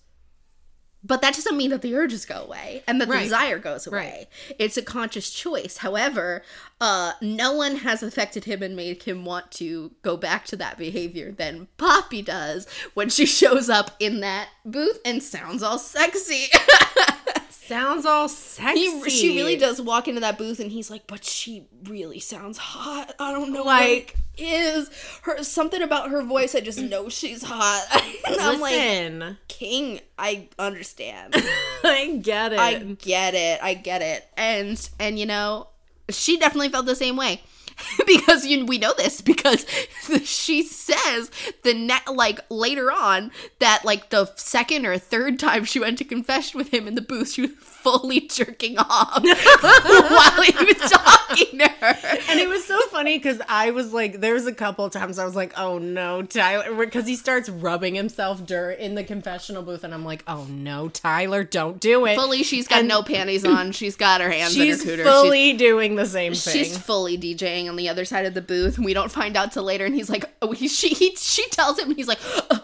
but 1.02 1.22
that 1.22 1.34
doesn't 1.34 1.56
mean 1.56 1.70
that 1.70 1.80
the 1.80 1.94
urges 1.94 2.26
go 2.26 2.42
away 2.42 2.82
and 2.86 3.00
that 3.00 3.08
the 3.08 3.18
desire 3.18 3.58
goes 3.58 3.86
away. 3.86 4.26
It's 4.58 4.76
a 4.76 4.82
conscious 4.82 5.30
choice. 5.30 5.78
However, 5.78 6.42
uh, 6.80 7.12
no 7.22 7.52
one 7.52 7.76
has 7.76 8.02
affected 8.02 8.44
him 8.44 8.64
and 8.64 8.74
made 8.74 9.04
him 9.04 9.24
want 9.24 9.52
to 9.52 9.92
go 10.02 10.16
back 10.16 10.44
to 10.46 10.56
that 10.56 10.76
behavior 10.76 11.30
than 11.30 11.68
Poppy 11.76 12.20
does 12.20 12.66
when 12.94 13.08
she 13.10 13.26
shows 13.40 13.70
up 13.70 13.92
in 14.00 14.20
that 14.20 14.48
booth 14.64 14.98
and 15.04 15.22
sounds 15.22 15.62
all 15.62 15.78
sexy. 15.78 16.46
Sounds 17.68 18.06
all 18.06 18.28
sexy. 18.28 18.78
he, 18.80 19.10
she 19.10 19.36
really 19.36 19.56
does 19.56 19.80
walk 19.80 20.08
into 20.08 20.20
that 20.22 20.38
booth 20.38 20.58
and 20.58 20.72
he's 20.72 20.90
like, 20.90 21.06
but 21.06 21.22
she 21.24 21.66
really 21.84 22.18
sounds 22.18 22.56
hot. 22.56 23.14
I 23.18 23.30
don't 23.32 23.52
know 23.52 23.62
Like- 23.62 24.14
what 24.16 24.22
is 24.40 24.88
her 25.22 25.42
something 25.42 25.82
about 25.82 26.10
her 26.10 26.22
voice. 26.22 26.54
I 26.54 26.60
just 26.60 26.78
know 26.78 27.08
she's 27.08 27.42
hot. 27.42 27.84
and 28.26 28.40
I'm 28.40 28.60
like, 28.60 29.36
King, 29.48 30.00
I 30.18 30.48
understand. 30.58 31.34
I 31.84 32.18
get 32.22 32.52
it. 32.52 32.58
I 32.58 32.78
get 32.78 33.34
it. 33.34 33.60
I 33.62 33.74
get 33.74 34.00
it. 34.00 34.26
And 34.36 34.88
and 34.98 35.18
you 35.18 35.26
know, 35.26 35.68
she 36.08 36.38
definitely 36.38 36.70
felt 36.70 36.86
the 36.86 36.96
same 36.96 37.16
way. 37.16 37.42
because 38.06 38.46
you, 38.46 38.64
we 38.66 38.78
know 38.78 38.94
this 38.96 39.20
because 39.20 39.66
she 40.24 40.62
says 40.62 41.30
the 41.62 41.74
net 41.74 42.02
like 42.12 42.40
later 42.50 42.90
on 42.90 43.30
that 43.58 43.84
like 43.84 44.10
the 44.10 44.32
second 44.36 44.86
or 44.86 44.98
third 44.98 45.38
time 45.38 45.64
she 45.64 45.80
went 45.80 45.98
to 45.98 46.04
confession 46.04 46.58
with 46.58 46.72
him 46.72 46.86
in 46.86 46.94
the 46.94 47.00
booth 47.00 47.32
she 47.32 47.42
was 47.42 47.50
fully 47.82 48.20
jerking 48.20 48.76
off 48.78 49.22
while 49.22 50.42
he 50.42 50.64
was 50.64 50.90
talking 50.90 51.58
to 51.58 51.68
her 51.68 51.94
and 52.28 52.40
it 52.40 52.48
was 52.48 52.64
so 52.64 52.78
funny 52.88 53.18
because 53.18 53.40
I 53.48 53.70
was 53.70 53.92
like, 53.92 54.20
there 54.20 54.34
was 54.34 54.46
a 54.46 54.52
couple 54.52 54.88
times 54.90 55.18
I 55.18 55.24
was 55.24 55.36
like, 55.36 55.58
oh 55.58 55.78
no, 55.78 56.22
Tyler, 56.22 56.74
because 56.84 57.06
he 57.06 57.16
starts 57.16 57.48
rubbing 57.48 57.94
himself 57.94 58.44
dirt 58.44 58.78
in 58.78 58.94
the 58.94 59.04
confessional 59.04 59.62
booth, 59.62 59.84
and 59.84 59.94
I'm 59.94 60.04
like, 60.04 60.22
oh 60.26 60.44
no, 60.50 60.88
Tyler, 60.88 61.44
don't 61.44 61.80
do 61.80 62.04
it. 62.06 62.16
fully 62.16 62.42
she's 62.42 62.66
got 62.68 62.80
And- 62.80 62.88
no 62.88 63.02
panties 63.02 63.44
on 63.44 63.72
she's 63.72 63.96
got 63.96 64.20
her 64.20 64.30
hands 64.30 64.52
She's 64.54 64.82
in 64.82 64.88
her 64.88 64.94
cooter 64.94 64.96
She's 64.98 65.06
fully 65.06 65.52
doing 65.54 65.96
the 65.96 66.06
same 66.06 66.34
thing. 66.34 66.52
she's 66.52 66.76
fully 66.76 67.16
DJing 67.18 67.68
on 67.68 67.76
the 67.76 67.88
other 67.88 68.04
side 68.04 68.26
of 68.26 68.34
the 68.34 68.42
booth, 68.42 68.76
and 68.76 68.84
we 68.84 68.94
don't 68.94 69.10
find 69.10 69.36
out 69.36 69.52
till 69.52 69.62
later. 69.64 69.84
And 69.86 69.94
he's 69.94 70.10
like, 70.10 70.24
"Oh, 70.42 70.52
he, 70.52 70.68
she, 70.68 70.88
he, 70.90 71.14
she 71.16 71.48
tells 71.50 71.78
him, 71.78 71.88
and 71.88 71.96
he's 71.96 72.08
like, 72.08 72.18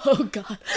oh 0.07 0.29
god, 0.31 0.59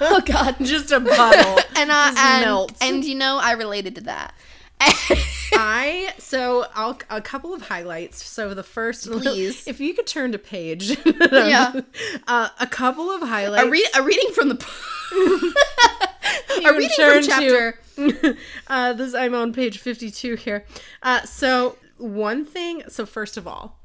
oh 0.00 0.22
god." 0.24 0.56
just 0.60 0.92
a 0.92 1.00
puddle. 1.00 1.58
And 1.76 1.90
uh, 1.90 2.14
and, 2.16 2.44
melts. 2.44 2.78
and 2.80 3.04
you 3.04 3.14
know, 3.14 3.23
I 3.40 3.52
related 3.52 3.94
to 3.96 4.00
that. 4.02 4.34
I 4.80 6.12
so 6.18 6.66
I'll 6.74 6.98
a 7.08 7.20
couple 7.20 7.54
of 7.54 7.62
highlights. 7.62 8.24
So 8.24 8.54
the 8.54 8.62
first, 8.62 9.06
Please. 9.10 9.66
if 9.66 9.80
you 9.80 9.94
could 9.94 10.06
turn 10.06 10.32
to 10.32 10.38
page, 10.38 10.96
Yeah. 11.32 11.80
uh, 12.26 12.48
a 12.60 12.66
couple 12.66 13.10
of 13.10 13.22
highlights. 13.22 13.66
a, 13.66 13.70
read, 13.70 13.86
a 13.96 14.02
reading 14.02 14.30
from 14.34 14.48
the 14.48 14.66
a 16.64 16.72
reading 16.72 16.90
from 16.96 17.22
to- 17.22 17.26
chapter. 17.26 17.78
uh, 18.66 18.92
this 18.94 19.14
I'm 19.14 19.34
on 19.34 19.52
page 19.52 19.78
52 19.78 20.34
here. 20.36 20.64
Uh, 21.02 21.22
so 21.22 21.76
one 21.98 22.44
thing. 22.44 22.82
So 22.88 23.06
first 23.06 23.36
of 23.36 23.46
all, 23.46 23.78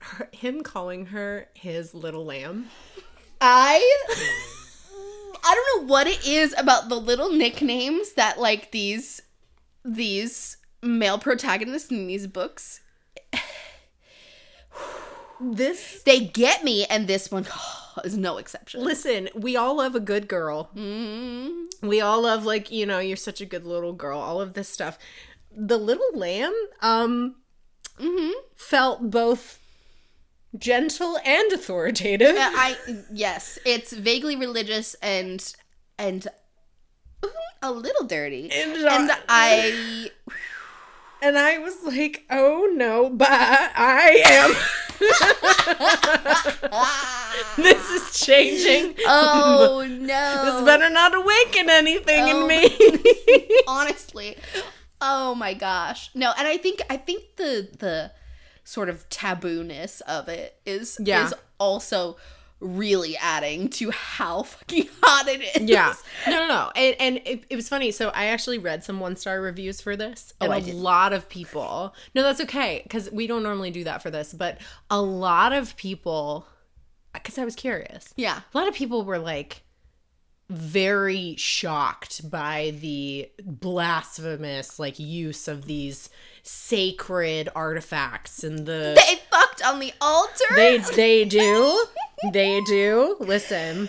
her, 0.00 0.28
him 0.32 0.62
calling 0.62 1.06
her 1.06 1.48
his 1.54 1.94
little 1.94 2.24
lamb. 2.26 2.66
I 3.40 3.80
I 5.44 5.54
don't 5.54 5.82
know 5.82 5.92
what 5.92 6.06
it 6.06 6.26
is 6.26 6.54
about 6.58 6.88
the 6.88 6.96
little 7.00 7.32
nicknames 7.32 8.12
that 8.14 8.38
like 8.38 8.70
these 8.72 9.20
these 9.84 10.56
male 10.82 11.18
protagonists 11.18 11.90
in 11.90 12.06
these 12.06 12.26
books 12.26 12.80
This 15.40 16.02
they 16.02 16.18
get 16.20 16.64
me, 16.64 16.84
and 16.86 17.06
this 17.06 17.30
one 17.30 17.46
is 18.04 18.16
no 18.16 18.38
exception. 18.38 18.82
listen, 18.84 19.28
we 19.34 19.56
all 19.56 19.76
love 19.76 19.94
a 19.94 20.00
good 20.00 20.26
girl. 20.26 20.70
Mm, 20.74 21.66
We 21.82 22.00
all 22.00 22.22
love 22.22 22.44
like, 22.44 22.72
you 22.72 22.84
know, 22.86 22.98
you're 22.98 23.16
such 23.16 23.40
a 23.40 23.46
good 23.46 23.64
little 23.64 23.92
girl, 23.92 24.18
all 24.18 24.40
of 24.40 24.54
this 24.54 24.68
stuff. 24.68 24.98
The 25.56 25.78
little 25.78 26.10
lamb 26.14 26.54
um 26.82 27.36
felt 28.56 29.10
both 29.10 29.60
gentle 30.56 31.18
and 31.24 31.52
authoritative. 31.52 32.36
Uh, 32.36 32.50
I 32.54 32.76
yes, 33.12 33.58
it's 33.66 33.92
vaguely 33.92 34.36
religious 34.36 34.94
and 35.02 35.52
and 35.98 36.26
a 37.62 37.72
little 37.72 38.06
dirty. 38.06 38.48
And, 38.52 38.76
And 38.76 39.10
I 39.28 40.10
And 41.20 41.36
I 41.36 41.58
was 41.58 41.74
like, 41.84 42.22
"Oh 42.30 42.70
no, 42.72 43.10
but 43.10 43.28
I 43.30 44.22
am 44.24 44.54
This 47.56 47.90
is 47.90 48.18
changing. 48.24 48.94
oh 49.06 49.84
no! 49.88 50.44
This 50.44 50.64
better 50.64 50.90
not 50.90 51.14
awaken 51.14 51.70
anything 51.70 52.24
Oh. 52.24 52.42
in 52.42 52.48
me." 52.48 53.50
Honestly. 53.68 54.36
Oh 55.00 55.34
my 55.34 55.54
gosh. 55.54 56.10
No, 56.14 56.32
and 56.38 56.46
I 56.46 56.56
think 56.56 56.82
I 56.90 56.96
think 56.96 57.36
the 57.36 57.68
the 57.78 58.10
sort 58.68 58.90
of 58.90 59.08
taboo-ness 59.08 60.02
of 60.02 60.28
it 60.28 60.60
is 60.66 60.98
Yeah. 61.00 61.24
is 61.26 61.34
also 61.58 62.18
really 62.60 63.16
adding 63.16 63.68
to 63.70 63.90
how 63.90 64.42
fucking 64.42 64.86
hot 65.02 65.26
it 65.26 65.40
is. 65.56 65.70
Yeah. 65.70 65.94
No, 66.26 66.32
no, 66.32 66.48
no. 66.48 66.70
And, 66.76 66.96
and 67.00 67.16
it, 67.24 67.44
it 67.48 67.56
was 67.56 67.66
funny. 67.68 67.90
So 67.92 68.10
I 68.10 68.26
actually 68.26 68.58
read 68.58 68.84
some 68.84 69.00
one 69.00 69.16
star 69.16 69.40
reviews 69.40 69.80
for 69.80 69.96
this. 69.96 70.34
Oh, 70.40 70.50
and 70.50 70.68
Oh, 70.68 70.70
a 70.70 70.74
lot 70.74 71.12
of 71.14 71.28
people, 71.30 71.94
no, 72.14 72.22
that's 72.22 72.42
okay. 72.42 72.80
Because 72.82 73.10
we 73.10 73.26
don't 73.26 73.42
normally 73.42 73.70
do 73.70 73.84
that 73.84 74.02
for 74.02 74.10
this. 74.10 74.34
But 74.34 74.58
a 74.90 75.00
lot 75.00 75.52
of 75.54 75.76
people, 75.76 76.46
because 77.14 77.38
I 77.38 77.44
was 77.46 77.54
curious, 77.56 78.12
Yeah. 78.16 78.40
a 78.52 78.58
lot 78.58 78.68
of 78.68 78.74
people 78.74 79.02
were 79.04 79.18
like 79.18 79.62
very 80.50 81.36
shocked 81.36 82.28
by 82.30 82.74
the 82.80 83.30
blasphemous 83.44 84.78
like 84.78 84.98
use 84.98 85.46
of 85.46 85.66
these 85.66 86.08
sacred 86.48 87.48
artifacts 87.54 88.42
and 88.42 88.66
the 88.66 88.94
They 88.96 89.16
fucked 89.30 89.62
on 89.62 89.80
the 89.80 89.92
altar. 90.00 90.44
they 90.56 90.78
they 90.78 91.24
do. 91.24 91.84
They 92.32 92.60
do. 92.62 93.16
Listen. 93.20 93.88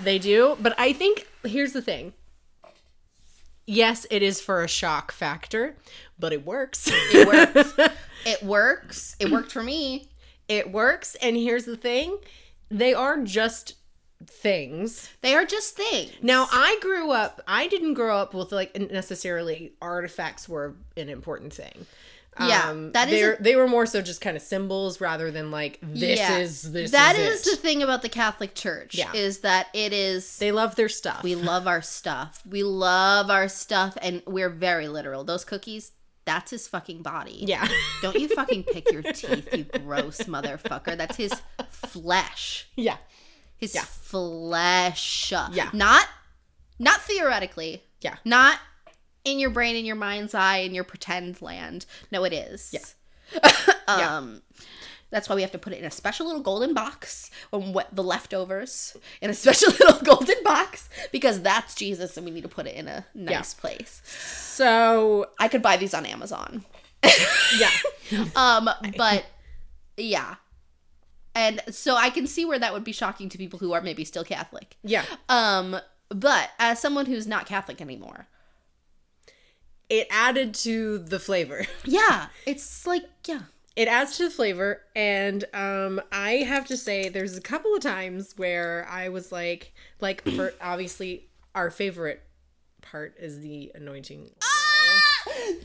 They 0.00 0.18
do, 0.18 0.56
but 0.60 0.74
I 0.78 0.92
think 0.92 1.26
here's 1.44 1.72
the 1.72 1.82
thing. 1.82 2.12
Yes, 3.66 4.06
it 4.10 4.22
is 4.22 4.40
for 4.40 4.62
a 4.62 4.68
shock 4.68 5.10
factor, 5.12 5.76
but 6.18 6.32
it 6.32 6.46
works. 6.46 6.88
It 6.90 7.26
works. 7.26 7.72
it 8.26 8.42
works. 8.42 9.16
It 9.18 9.30
worked 9.30 9.52
for 9.52 9.62
me. 9.62 10.08
it 10.48 10.70
works, 10.72 11.14
and 11.20 11.36
here's 11.36 11.64
the 11.64 11.76
thing. 11.76 12.18
They 12.70 12.94
are 12.94 13.18
just 13.22 13.74
things. 14.26 15.10
They 15.22 15.34
are 15.34 15.44
just 15.44 15.76
things. 15.76 16.12
Now, 16.22 16.46
I 16.52 16.78
grew 16.80 17.10
up, 17.10 17.40
I 17.46 17.68
didn't 17.68 17.94
grow 17.94 18.16
up 18.16 18.34
with 18.34 18.52
like 18.52 18.76
necessarily 18.90 19.72
artifacts 19.82 20.48
were 20.48 20.74
an 20.96 21.08
important 21.08 21.52
thing. 21.52 21.86
Yeah, 22.38 22.68
um, 22.68 22.92
that 22.92 23.08
is 23.08 23.38
a- 23.38 23.42
they 23.42 23.56
were 23.56 23.66
more 23.66 23.86
so 23.86 24.02
just 24.02 24.20
kind 24.20 24.36
of 24.36 24.42
symbols 24.42 25.00
rather 25.00 25.30
than 25.30 25.50
like 25.50 25.78
this 25.80 26.18
Yeah. 26.18 26.36
is 26.36 26.70
this 26.70 26.90
That 26.90 27.16
is, 27.16 27.46
is 27.46 27.50
the 27.50 27.56
thing 27.56 27.82
about 27.82 28.02
the 28.02 28.10
Catholic 28.10 28.54
Church. 28.54 28.94
Yeah. 28.94 29.10
Is 29.14 29.38
that 29.38 29.68
it 29.72 29.94
is 29.94 30.36
they 30.38 30.52
love 30.52 30.74
their 30.76 30.90
stuff. 30.90 31.22
we 31.22 31.34
love 31.34 31.66
our 31.66 31.80
stuff. 31.80 32.42
We 32.46 32.62
love 32.62 33.30
our 33.30 33.48
stuff 33.48 33.96
and 34.02 34.22
we're 34.26 34.50
very 34.50 34.86
literal. 34.86 35.24
Those 35.24 35.46
cookies, 35.46 35.92
that's 36.26 36.50
his 36.50 36.68
fucking 36.68 37.00
body. 37.02 37.38
yeah. 37.46 37.66
Don't 38.02 38.16
you 38.20 38.28
fucking 38.28 38.64
pick 38.64 38.92
your 38.92 39.00
teeth, 39.02 39.48
you 39.54 39.64
gross 39.64 40.18
motherfucker. 40.24 40.94
That's 40.94 41.16
his 41.16 41.32
flesh. 41.72 42.68
yeah. 42.76 42.96
His 43.58 43.74
Yeah. 43.74 43.82
flesh. 43.84 45.32
Yeah. 45.32 45.70
Not 45.72 46.06
not 46.78 47.00
theoretically. 47.02 47.82
Yeah. 48.00 48.16
Not 48.24 48.58
in 49.24 49.38
your 49.38 49.50
brain, 49.50 49.76
in 49.76 49.84
your 49.84 49.96
mind's 49.96 50.34
eye, 50.34 50.58
in 50.58 50.74
your 50.74 50.84
pretend 50.84 51.40
land. 51.42 51.86
No, 52.12 52.24
it 52.24 52.32
is. 52.32 52.72
Yeah. 52.72 53.50
um 53.88 54.42
that's 55.10 55.28
why 55.28 55.34
we 55.36 55.42
have 55.42 55.52
to 55.52 55.58
put 55.58 55.72
it 55.72 55.78
in 55.78 55.84
a 55.84 55.90
special 55.90 56.26
little 56.26 56.42
golden 56.42 56.74
box 56.74 57.30
and 57.52 57.72
what 57.74 57.88
the 57.94 58.02
leftovers 58.02 58.96
in 59.20 59.30
a 59.30 59.34
special 59.42 59.70
little 59.72 60.00
golden 60.02 60.42
box 60.44 60.88
because 61.12 61.40
that's 61.42 61.74
Jesus 61.74 62.16
and 62.16 62.24
we 62.26 62.32
need 62.32 62.42
to 62.42 62.48
put 62.48 62.66
it 62.66 62.74
in 62.74 62.88
a 62.88 63.04
nice 63.14 63.54
place. 63.54 64.02
So 64.06 65.30
I 65.38 65.48
could 65.48 65.62
buy 65.62 65.76
these 65.76 65.94
on 65.94 66.04
Amazon. 66.06 66.64
yeah. 67.58 67.70
Um 68.36 68.68
but 68.96 69.24
yeah. 69.96 70.36
And 71.36 71.60
so 71.70 71.96
I 71.96 72.08
can 72.08 72.26
see 72.26 72.44
where 72.46 72.58
that 72.58 72.72
would 72.72 72.82
be 72.82 72.92
shocking 72.92 73.28
to 73.28 73.38
people 73.38 73.58
who 73.58 73.74
are 73.74 73.82
maybe 73.82 74.04
still 74.04 74.24
Catholic. 74.24 74.76
Yeah. 74.82 75.04
Um 75.28 75.78
but 76.08 76.50
as 76.58 76.80
someone 76.80 77.06
who's 77.06 77.26
not 77.26 77.46
Catholic 77.46 77.80
anymore. 77.80 78.26
It 79.88 80.08
added 80.10 80.54
to 80.54 80.98
the 80.98 81.20
flavor. 81.20 81.66
Yeah, 81.84 82.28
it's 82.46 82.86
like 82.86 83.04
yeah. 83.26 83.42
It 83.76 83.86
adds 83.88 84.16
to 84.16 84.24
the 84.24 84.30
flavor 84.30 84.80
and 84.96 85.44
um 85.52 86.00
I 86.10 86.36
have 86.48 86.66
to 86.68 86.76
say 86.76 87.10
there's 87.10 87.36
a 87.36 87.42
couple 87.42 87.74
of 87.74 87.82
times 87.82 88.34
where 88.36 88.88
I 88.90 89.10
was 89.10 89.30
like 89.30 89.74
like 90.00 90.22
for 90.22 90.54
obviously 90.60 91.28
our 91.54 91.70
favorite 91.70 92.22
part 92.80 93.14
is 93.18 93.40
the 93.40 93.72
anointing 93.74 94.30
oil. 94.30 95.56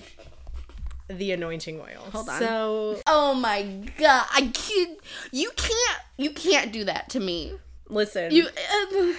The 1.10 1.32
anointing 1.32 1.80
oil. 1.80 2.10
Hold 2.12 2.30
on. 2.30 2.40
So 2.40 3.02
Oh 3.08 3.34
my 3.34 3.64
god, 3.98 4.26
I 4.32 4.52
can't. 4.54 5.00
You 5.32 5.52
can't. 5.56 6.02
You 6.18 6.32
can't 6.32 6.72
do 6.72 6.84
that 6.86 7.10
to 7.12 7.20
me. 7.20 7.54
listen, 7.90 8.32
You. 8.32 8.48
Uh, 8.48 9.14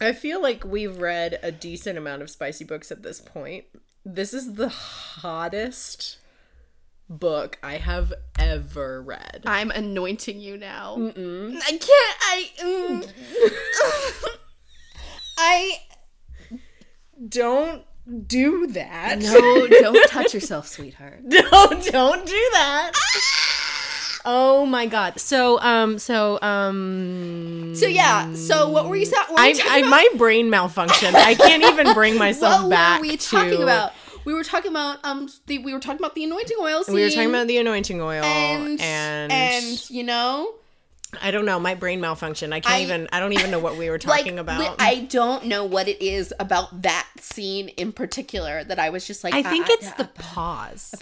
I 0.00 0.12
feel 0.12 0.42
like 0.42 0.64
we've 0.64 0.96
read 0.98 1.38
a 1.42 1.52
decent 1.52 1.96
amount 1.98 2.22
of 2.22 2.30
spicy 2.30 2.64
books 2.64 2.90
at 2.90 3.02
this 3.02 3.20
point. 3.20 3.64
This 4.04 4.34
is 4.34 4.54
the 4.54 4.68
hottest 4.68 6.18
book 7.08 7.58
I 7.62 7.76
have 7.76 8.12
ever 8.38 9.00
read. 9.02 9.42
I'm 9.46 9.70
anointing 9.70 10.40
you 10.40 10.56
now. 10.56 10.96
I 10.98 11.78
can't. 11.78 12.18
I. 12.20 12.50
mm. 12.60 13.12
I. 15.38 15.78
Don't 17.28 17.84
do 18.26 18.66
that. 18.68 19.18
No, 19.20 19.66
don't 19.68 20.08
touch 20.10 20.34
yourself, 20.34 20.68
sweetheart. 20.68 21.20
No, 21.24 21.40
don't 21.82 22.26
do 22.26 22.48
that. 22.52 22.92
Oh 24.26 24.64
my 24.66 24.86
god. 24.86 25.20
So 25.20 25.60
um 25.60 25.98
so 25.98 26.40
um 26.40 27.74
So 27.74 27.86
yeah. 27.86 28.32
So 28.34 28.70
what 28.70 28.88
were 28.88 28.96
you? 28.96 29.04
sa- 29.06 29.16
What 29.28 29.32
were 29.32 29.40
I, 29.40 29.48
you 29.48 29.62
I 29.66 29.82
my 29.88 30.08
brain 30.16 30.50
malfunctioned. 30.50 31.14
I 31.14 31.34
can't 31.34 31.62
even 31.62 31.92
bring 31.92 32.16
myself 32.18 32.62
what 32.62 32.70
back 32.70 33.00
were 33.00 33.02
we 33.08 33.16
to 33.16 33.28
talking 33.28 33.62
about? 33.62 33.92
We 34.24 34.32
were 34.32 34.44
talking 34.44 34.70
about 34.70 35.04
um. 35.04 35.28
The, 35.46 35.58
we 35.58 35.74
were 35.74 35.80
talking 35.80 35.98
about 35.98 36.14
the 36.14 36.24
anointing 36.24 36.56
oil. 36.58 36.82
Scene, 36.84 36.94
We 36.94 37.02
were 37.02 37.10
talking 37.10 37.28
about 37.28 37.46
the 37.46 37.58
anointing 37.58 38.00
oil 38.00 38.24
and 38.24 38.80
and 38.80 39.32
and 39.32 39.90
you 39.90 40.02
know 40.04 40.54
I 41.22 41.30
don't 41.30 41.44
know, 41.44 41.58
my 41.60 41.74
brain 41.74 42.00
malfunctioned. 42.00 42.52
I 42.52 42.60
can't 42.60 42.74
I- 42.74 42.82
even 42.82 43.08
I 43.12 43.20
don't 43.20 43.32
even 43.32 43.50
know 43.50 43.58
what 43.58 43.76
we 43.76 43.88
were 43.90 43.98
like 44.04 44.20
talking 44.24 44.38
about. 44.38 44.76
I 44.78 45.00
don't 45.00 45.46
know 45.46 45.64
what 45.64 45.88
it 45.88 46.00
is 46.02 46.32
about 46.38 46.82
that 46.82 47.06
scene 47.20 47.68
in 47.70 47.92
particular 47.92 48.64
that 48.64 48.78
I 48.78 48.90
was 48.90 49.06
just 49.06 49.24
like 49.24 49.34
I 49.34 49.42
think 49.42 49.66
uh, 49.66 49.72
it's 49.72 49.88
uh, 49.88 49.94
the 49.98 50.04
pause. 50.04 50.94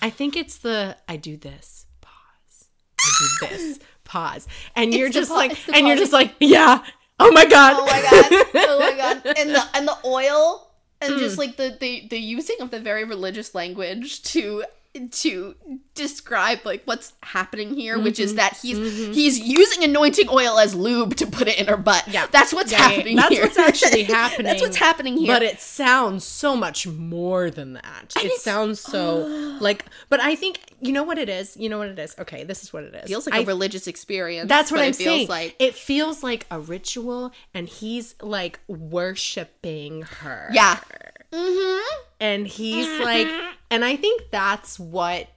I 0.00 0.10
think 0.10 0.36
it's 0.36 0.58
the 0.58 0.96
I 1.08 1.16
do 1.16 1.36
this 1.36 1.86
pause. 2.00 2.64
I 3.00 3.10
do 3.18 3.46
this 3.48 3.78
pause, 4.04 4.48
and 4.76 4.92
you're 4.92 5.08
just 5.10 5.30
pa- 5.30 5.36
like, 5.36 5.52
it's 5.52 5.68
and 5.68 5.86
you're 5.86 5.96
just 5.96 6.12
like, 6.12 6.34
yeah. 6.40 6.84
Oh 7.20 7.30
my 7.30 7.44
god. 7.46 7.74
oh 7.78 7.86
my 7.86 8.02
god 8.02 8.46
oh 8.54 8.78
my 8.80 8.96
god 8.96 9.22
and 9.38 9.50
the 9.50 9.62
and 9.74 9.86
the 9.86 9.96
oil 10.04 10.68
and 11.00 11.14
Hmm. 11.14 11.18
just 11.20 11.38
like 11.38 11.56
the 11.56 11.76
the 11.78 12.08
the 12.08 12.18
using 12.18 12.56
of 12.60 12.70
the 12.70 12.80
very 12.80 13.04
religious 13.04 13.54
language 13.54 14.22
to 14.24 14.64
to 15.10 15.54
describe 15.94 16.58
like 16.66 16.82
what's 16.84 17.14
happening 17.22 17.74
here 17.74 17.98
which 17.98 18.16
Mm-hmm. 18.16 18.22
is 18.24 18.34
that 18.34 18.58
he's 18.60 18.76
he's 19.14 19.38
using 19.40 19.82
anointing 19.84 20.28
oil 20.28 20.58
as 20.58 20.74
lube 20.74 21.16
to 21.16 21.26
put 21.26 21.48
it 21.48 21.58
in 21.58 21.66
her 21.66 21.78
butt 21.78 22.06
Yeah. 22.08 22.26
that's 22.30 22.52
what's 22.52 22.70
Yeah, 22.72 22.78
yeah, 22.78 22.88
happening 22.88 23.16
That's 23.16 23.34
here. 23.34 23.42
what's 23.44 23.58
actually 23.58 24.02
happening. 24.02 24.44
that's 24.48 24.60
what's 24.60 24.76
happening 24.76 25.16
here 25.16 25.34
But 25.34 25.42
it 25.42 25.60
sounds 25.60 26.24
so 26.24 26.54
much 26.56 26.86
more 26.86 27.50
than 27.50 27.72
that. 27.72 28.12
it 28.16 28.38
sounds 28.40 28.80
so 28.80 29.56
like. 29.60 29.86
But 30.10 30.20
I 30.20 30.34
think 30.34 30.60
you 30.80 30.92
know 30.92 31.04
what 31.04 31.16
it 31.18 31.28
is. 31.30 31.56
You 31.56 31.70
know 31.70 31.78
what 31.78 31.88
it 31.88 31.98
is. 31.98 32.14
Okay, 32.18 32.44
this 32.44 32.62
is 32.62 32.72
what 32.72 32.84
it 32.84 32.94
is. 32.94 33.08
feels 33.08 33.26
like 33.26 33.34
I 33.34 33.38
a 33.42 33.46
religious 33.46 33.86
experience 33.86 34.48
That's 34.48 34.70
what 34.70 34.80
I'm 34.82 34.90
it 34.90 34.96
feels 34.96 35.06
saying. 35.16 35.28
like 35.28 35.56
it 35.58 35.74
feels 35.74 36.22
like 36.22 36.44
a 36.50 36.60
ritual, 36.60 37.32
and 37.54 37.66
he's 37.66 38.14
like 38.20 38.60
worshiping 38.68 40.02
her. 40.02 40.48
yeah 40.52 40.80
mm-hmm 41.32 41.78
and 42.20 42.46
he's 42.46 42.86
like, 43.00 43.26
and 43.70 43.84
I 43.84 43.96
think 43.96 44.22
that's 44.30 44.78
what 44.78 45.28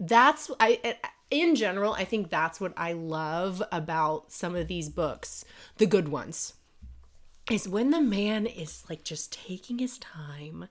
that's 0.00 0.50
I. 0.58 0.96
In 1.30 1.54
general, 1.56 1.92
I 1.92 2.04
think 2.04 2.30
that's 2.30 2.60
what 2.60 2.72
I 2.76 2.92
love 2.92 3.62
about 3.72 4.32
some 4.32 4.54
of 4.56 4.66
these 4.68 4.88
books, 4.88 5.44
the 5.76 5.84
good 5.86 6.08
ones, 6.08 6.54
is 7.50 7.68
when 7.68 7.90
the 7.90 8.00
man 8.00 8.46
is 8.46 8.84
like 8.88 9.04
just 9.04 9.32
taking 9.32 9.78
his 9.78 9.98
time 9.98 10.68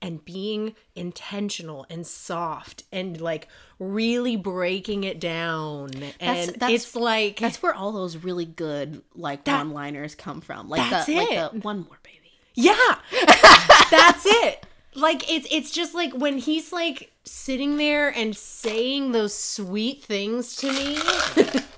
and 0.00 0.24
being 0.24 0.74
intentional 0.94 1.84
and 1.90 2.06
soft 2.06 2.84
and 2.92 3.20
like 3.20 3.48
really 3.78 4.36
breaking 4.36 5.04
it 5.04 5.20
down. 5.20 5.90
And 6.20 6.48
that's- 6.54 6.70
it's 6.70 6.96
like 6.96 7.38
That's 7.40 7.62
where 7.62 7.74
all 7.74 7.92
those 7.92 8.16
really 8.16 8.44
good 8.46 9.02
like 9.14 9.44
That- 9.44 9.58
one-liners 9.58 10.14
come 10.14 10.40
from. 10.40 10.68
Like 10.70 10.88
That's 10.90 11.06
the 11.06 11.16
like 11.16 11.32
it. 11.32 11.52
the 11.52 11.58
one 11.60 11.80
more 11.80 11.98
baby. 12.02 12.25
Yeah. 12.56 12.96
That's 13.90 14.24
it. 14.26 14.64
Like 14.94 15.30
it's 15.30 15.46
it's 15.50 15.70
just 15.70 15.94
like 15.94 16.12
when 16.14 16.38
he's 16.38 16.72
like 16.72 17.12
sitting 17.24 17.76
there 17.76 18.08
and 18.08 18.34
saying 18.36 19.12
those 19.12 19.34
sweet 19.34 20.02
things 20.02 20.56
to 20.56 20.72
me. 20.72 20.98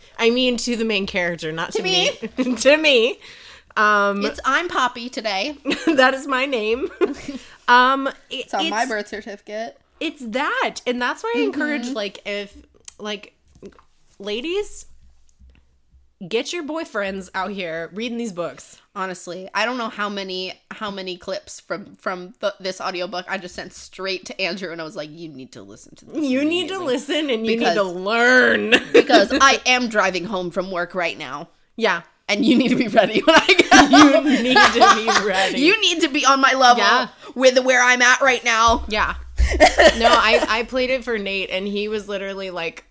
I 0.19 0.31
mean 0.31 0.57
to 0.59 0.77
the 0.77 0.85
main 0.85 1.07
character, 1.07 1.51
not 1.53 1.73
to, 1.73 1.83
me. 1.83 2.11
me. 2.39 2.55
to 2.57 2.77
me. 2.77 3.19
Um 3.77 4.25
It's 4.25 4.41
I'm 4.45 4.69
Poppy 4.69 5.09
today. 5.09 5.57
that 5.87 6.15
is 6.15 6.27
my 6.29 6.47
name. 6.47 6.89
um 7.67 8.07
it- 8.07 8.15
It's 8.31 8.55
on 8.55 8.71
my 8.71 8.87
birth 8.87 9.09
certificate. 9.09 9.79
it's 10.01 10.25
that 10.27 10.81
and 10.87 11.03
that's 11.03 11.23
why 11.25 11.35
i 11.37 11.41
encourage 11.41 11.89
like 11.89 12.21
if 12.25 12.57
like 13.01 13.35
ladies 14.21 14.87
get 16.27 16.53
your 16.53 16.65
boyfriends 16.65 17.31
out 17.35 17.51
here 17.51 17.91
reading 17.93 18.19
these 18.19 18.33
books 18.33 18.81
Honestly, 18.97 19.49
I 19.55 19.65
don't 19.65 19.79
know 19.79 19.91
how 19.91 20.09
many 20.09 20.61
how 20.73 20.91
many 20.91 21.17
clips 21.17 21.61
from 21.61 21.95
from 21.95 22.35
the, 22.41 22.53
this 22.59 22.81
audiobook 22.81 23.27
I 23.29 23.39
just 23.39 23.55
sent 23.55 23.73
straight 23.73 24.25
to 24.27 24.41
Andrew, 24.41 24.73
and 24.73 24.81
I 24.81 24.85
was 24.85 24.97
like, 24.97 25.09
"You 25.09 25.29
need 25.29 25.53
to 25.53 25.63
listen 25.63 25.95
to 25.97 26.05
this. 26.07 26.25
you 26.25 26.45
need 26.45 26.67
to 26.71 26.81
listen 26.81 27.31
and 27.31 27.47
you 27.47 27.59
need 27.59 27.75
to 27.75 27.85
learn 27.85 28.71
because 28.93 29.33
I 29.41 29.61
am 29.67 29.89
driving 29.89 30.25
home 30.25 30.51
from 30.51 30.73
work 30.73 30.97
right 30.97 31.17
now, 31.17 31.51
yeah 31.77 32.03
and 32.29 32.45
you 32.45 32.59
need 32.59 32.69
to 32.71 32.77
be 32.77 32.89
ready 32.89 33.21
when 33.21 33.37
I 33.39 33.47
go. 34.21 34.25
you 34.27 34.43
need 34.43 34.57
to 34.59 34.95
be 34.97 35.27
ready 35.29 35.61
You 35.61 35.81
need 35.81 36.01
to 36.03 36.09
be 36.09 36.27
on 36.27 36.41
my 36.41 36.53
level 36.55 36.83
Yeah. 36.83 37.09
with 37.37 37.59
where 37.65 37.81
I'm 37.83 38.03
at 38.03 38.21
right 38.21 38.43
now. 38.45 38.85
yeah 38.89 39.15
no 39.39 40.09
i 40.11 40.45
i 40.49 40.65
played 40.65 40.91
it 40.91 41.05
for 41.05 41.17
nate 41.17 41.49
and 41.51 41.67
he 41.69 41.87
was 41.87 42.09
literally 42.09 42.51
like 42.51 42.75
th- 42.77 42.88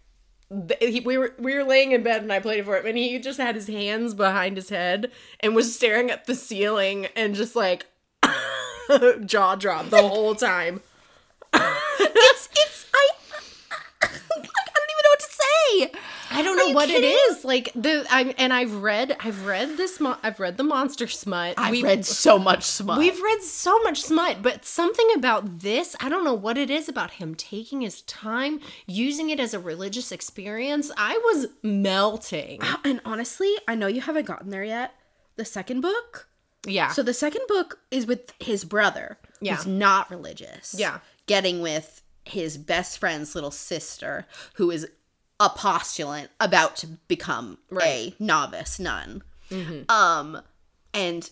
he, 0.80 1.02
we 1.02 1.18
were 1.18 1.34
we 1.38 1.54
were 1.54 1.64
laying 1.64 1.92
in 1.92 2.04
bed 2.04 2.22
and 2.22 2.32
I 2.32 2.40
played 2.40 2.60
it 2.60 2.66
for 2.66 2.78
him 2.78 2.86
and 2.86 2.98
he 2.98 3.20
just 3.20 3.40
had 3.40 3.56
his 3.56 3.68
hands 3.68 4.14
behind 4.14 4.56
his 4.56 4.70
head 4.70 5.12
and 5.42 5.56
was 5.56 5.76
staring 5.76 6.10
at 6.10 6.26
the 6.26 6.36
ceiling 6.36 7.08
and 7.16 7.36
just 7.36 7.56
like 7.56 7.86
jaw 9.26 9.56
dropped 9.56 9.90
the 9.90 10.08
whole 10.08 10.36
time. 10.36 10.82
It's 12.00 12.50
it's 12.52 12.86
I. 12.94 13.10
I 14.02 14.08
don't 14.08 14.92
even 14.92 15.04
know 15.04 15.10
what 15.10 15.20
to 15.20 15.30
say. 15.32 15.92
I 16.30 16.42
don't 16.42 16.58
know 16.58 16.70
what 16.74 16.90
it 16.90 16.94
kidding? 17.02 17.18
is 17.30 17.46
like 17.46 17.72
the 17.74 18.06
I 18.10 18.34
and 18.38 18.52
I've 18.54 18.74
read 18.76 19.16
I've 19.20 19.46
read 19.46 19.78
this 19.78 20.00
mo- 20.00 20.18
I've 20.24 20.40
read 20.40 20.58
the 20.58 20.63
monster 20.63 21.08
smut. 21.08 21.56
I've 21.58 21.72
We've- 21.72 21.84
read 21.84 22.06
so 22.06 22.38
much 22.38 22.63
smut. 22.63 22.98
We've 23.00 23.22
read 23.22 23.42
so 23.44 23.80
much 23.84 24.02
smut, 24.02 24.42
but 24.42 24.66
something 24.66 25.08
about 25.16 25.60
this, 25.60 25.96
I 26.02 26.10
don't 26.10 26.24
know 26.26 26.34
what 26.34 26.58
it 26.58 26.70
is 26.70 26.90
about 26.90 27.12
him 27.12 27.36
taking 27.36 27.82
his 27.82 28.02
time, 28.04 28.60
using 28.86 29.30
it 29.30 29.40
as 29.40 29.54
a 29.54 29.60
religious 29.60 30.12
experience. 30.12 30.92
I 30.98 31.18
was 31.26 31.48
melting. 31.63 32.60
Ah, 32.62 32.82
and 32.84 33.02
honestly, 33.06 33.54
I 33.68 33.76
know 33.76 33.88
you 33.88 34.02
haven't 34.02 34.26
gotten 34.26 34.50
there 34.50 34.63
yet. 34.63 34.94
The 35.36 35.46
second 35.46 35.82
book. 35.82 36.28
Yeah. 36.66 36.90
So 36.90 37.04
the 37.04 37.13
second 37.13 37.44
book 37.48 37.80
is 37.92 38.06
with 38.06 38.34
his 38.40 38.66
brother, 38.66 39.18
Yeah. 39.40 39.56
who's 39.56 39.68
not 39.68 40.10
religious. 40.12 40.76
Yeah. 40.78 41.00
Getting 41.28 41.62
with 41.62 42.02
his 42.26 42.58
best 42.58 42.98
friend's 42.98 43.36
little 43.36 43.52
sister, 43.52 44.26
who 44.56 44.70
is 44.72 44.86
a 45.39 45.50
postulant 45.50 46.30
about 46.39 46.76
to 46.78 46.88
become 47.08 47.58
Right. 47.69 48.13
a 48.19 48.23
novice 48.23 48.80
nun. 48.80 49.23
Um, 49.88 50.41
and 50.93 51.30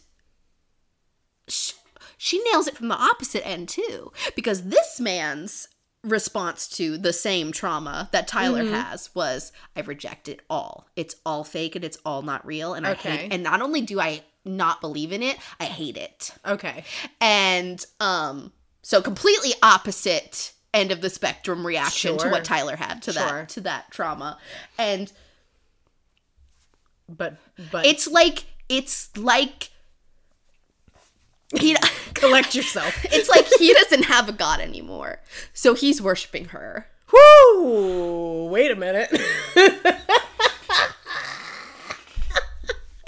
sh- 1.47 1.73
she 2.17 2.41
nails 2.51 2.67
it 2.67 2.77
from 2.77 2.87
the 2.87 2.95
opposite 2.95 3.45
end 3.45 3.69
too, 3.69 4.11
because 4.35 4.63
this 4.63 4.99
man's 4.99 5.67
response 6.03 6.67
to 6.67 6.97
the 6.99 7.11
same 7.11 7.51
trauma 7.51 8.09
that 8.11 8.27
Tyler 8.27 8.63
Mm-hmm. 8.63 8.73
has 8.75 9.09
was 9.15 9.51
I 9.75 9.81
reject 9.81 10.27
it 10.29 10.41
all. 10.49 10.87
It's 10.95 11.15
all 11.25 11.43
fake 11.43 11.75
and 11.75 11.83
it's 11.83 11.97
all 12.05 12.21
not 12.21 12.45
real 12.45 12.73
and 12.75 12.85
I 12.85 12.93
hate 12.93 13.33
and 13.33 13.41
not 13.41 13.61
only 13.61 13.81
do 13.81 13.99
I 13.99 14.21
not 14.45 14.81
believe 14.81 15.11
in 15.11 15.23
it, 15.23 15.37
I 15.59 15.65
hate 15.65 15.97
it. 15.97 16.31
okay. 16.45 16.83
And 17.19 17.83
um 17.99 18.51
so 18.83 19.01
completely 19.01 19.53
opposite 19.63 20.53
end 20.75 20.91
of 20.91 21.01
the 21.01 21.09
spectrum 21.09 21.65
reaction 21.65 22.17
to 22.17 22.29
what 22.29 22.43
Tyler 22.43 22.75
had 22.75 23.01
to 23.03 23.13
Sure. 23.13 23.23
that 23.23 23.49
to 23.49 23.61
that 23.61 23.89
trauma. 23.91 24.37
And 24.77 25.11
But 27.09 27.37
but 27.71 27.85
it's 27.85 28.07
like 28.07 28.45
it's 28.69 29.15
like 29.17 29.69
he 31.57 31.75
collect 32.13 32.53
yourself. 32.55 33.05
it's 33.11 33.29
like 33.29 33.47
he 33.59 33.73
doesn't 33.73 34.03
have 34.05 34.29
a 34.29 34.33
god 34.33 34.59
anymore. 34.59 35.19
So 35.53 35.73
he's 35.73 36.01
worshiping 36.01 36.45
her. 36.45 36.87
Whoo! 37.13 38.45
Wait 38.49 38.71
a 38.71 38.75
minute. 38.75 39.09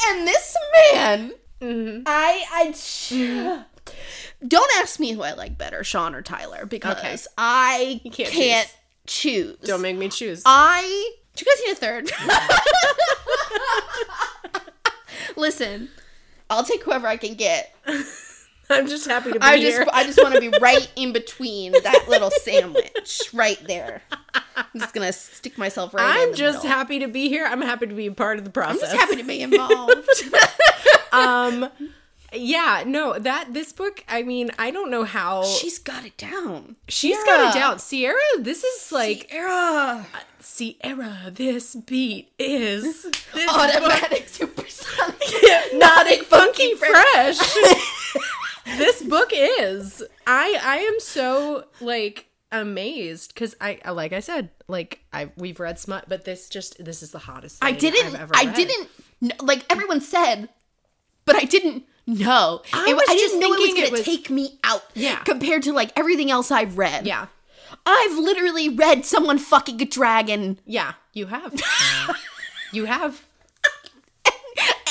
And 0.09 0.27
this 0.27 0.55
man, 0.93 1.33
mm-hmm. 1.61 2.03
I 2.05 2.45
I 2.51 2.71
don't 4.45 4.71
ask 4.77 4.99
me 4.99 5.13
who 5.13 5.21
I 5.23 5.33
like 5.33 5.57
better, 5.57 5.83
Sean 5.83 6.13
or 6.13 6.21
Tyler, 6.21 6.65
because 6.65 6.97
Okay. 6.97 7.15
I 7.37 8.01
can't 8.13 8.29
can't, 8.31 8.77
choose. 9.05 9.57
Don't 9.59 9.81
make 9.81 9.97
me 9.97 10.09
choose. 10.09 10.41
I. 10.45 11.11
Do 11.35 11.45
you 11.45 11.51
guys 11.51 11.61
need 11.65 11.71
a 11.73 11.75
third? 11.75 12.11
Listen, 15.35 15.89
I'll 16.49 16.63
take 16.63 16.83
whoever 16.83 17.07
I 17.07 17.17
can 17.17 17.35
get. 17.35 17.75
I'm 18.69 18.85
just 18.87 19.07
happy 19.07 19.31
to 19.31 19.39
be 19.39 19.45
I 19.45 19.55
here. 19.57 19.85
just 19.85 19.95
I 19.95 20.03
just 20.03 20.21
want 20.21 20.35
to 20.35 20.41
be 20.41 20.49
right 20.61 20.91
in 20.97 21.13
between 21.13 21.71
that 21.71 22.05
little 22.09 22.29
sandwich 22.31 23.21
right 23.33 23.57
there. 23.65 24.01
I'm 24.57 24.65
just 24.77 24.93
gonna 24.93 25.13
stick 25.13 25.57
myself 25.57 25.93
right. 25.93 26.21
in 26.23 26.29
I'm 26.29 26.35
just 26.35 26.63
middle. 26.63 26.77
happy 26.77 26.99
to 26.99 27.07
be 27.07 27.29
here. 27.29 27.45
I'm 27.45 27.61
happy 27.61 27.87
to 27.87 27.93
be 27.93 28.07
a 28.07 28.11
part 28.11 28.39
of 28.39 28.43
the 28.43 28.49
process. 28.49 28.91
I'm 28.91 28.97
just 28.97 29.09
happy 29.09 29.21
to 29.21 29.27
be 29.27 29.41
involved. 29.41 30.09
um 31.13 31.69
yeah, 32.39 32.83
no, 32.85 33.17
that 33.19 33.53
this 33.53 33.73
book, 33.73 34.03
I 34.07 34.23
mean, 34.23 34.51
I 34.57 34.71
don't 34.71 34.89
know 34.91 35.03
how 35.03 35.43
She's 35.43 35.79
got 35.79 36.05
it 36.05 36.17
down. 36.17 36.75
she's 36.87 37.21
got 37.23 37.49
it 37.49 37.59
down. 37.59 37.79
Sierra, 37.79 38.19
this 38.39 38.63
is 38.63 38.91
like 38.91 39.27
Sierra. 39.29 40.05
Uh, 40.13 40.19
Sierra, 40.39 41.31
this 41.31 41.75
beat 41.75 42.31
is 42.39 43.03
this 43.33 43.49
Automatic 43.49 44.27
supersonic. 44.27 45.15
hypnotic 45.19 46.23
funky 46.23 46.73
fresh. 46.75 47.37
this 48.77 49.03
book 49.03 49.31
is. 49.33 50.03
I 50.25 50.59
I 50.63 50.77
am 50.77 50.99
so 50.99 51.65
like 51.81 52.27
amazed 52.51 53.33
because 53.33 53.55
I 53.59 53.79
uh, 53.85 53.93
like 53.93 54.13
I 54.13 54.19
said 54.19 54.49
like 54.67 55.01
I 55.13 55.29
we've 55.37 55.59
read 55.59 55.79
smut, 55.79 56.05
but 56.07 56.25
this 56.25 56.49
just 56.49 56.83
this 56.83 57.03
is 57.03 57.11
the 57.11 57.19
hottest. 57.19 57.63
I 57.63 57.71
didn't. 57.71 58.15
I've 58.15 58.21
ever 58.21 58.35
I 58.35 58.45
didn't. 58.45 58.89
Like 59.41 59.65
everyone 59.69 60.01
said, 60.01 60.49
but 61.25 61.35
I 61.35 61.43
didn't 61.43 61.83
know. 62.07 62.61
I 62.73 62.89
It- 62.89 62.95
was 62.95 63.03
I 63.09 63.13
just 63.15 63.33
didn't 63.35 63.39
know 63.41 63.53
it 63.53 63.59
was 63.59 63.73
gonna 63.73 63.91
was- 63.91 64.03
take 64.03 64.29
me 64.29 64.57
out. 64.63 64.83
Yeah. 64.95 65.17
Compared 65.23 65.63
to 65.63 65.73
like 65.73 65.91
everything 65.95 66.31
else 66.31 66.49
I've 66.51 66.77
read. 66.77 67.05
Yeah, 67.05 67.27
I've 67.85 68.17
literally 68.17 68.69
read 68.69 69.05
someone 69.05 69.37
fucking 69.37 69.81
a 69.81 69.85
dragon, 69.85 70.59
yeah, 70.65 70.93
you 71.13 71.27
have, 71.27 71.53
you 72.71 72.85
have, 72.85 73.23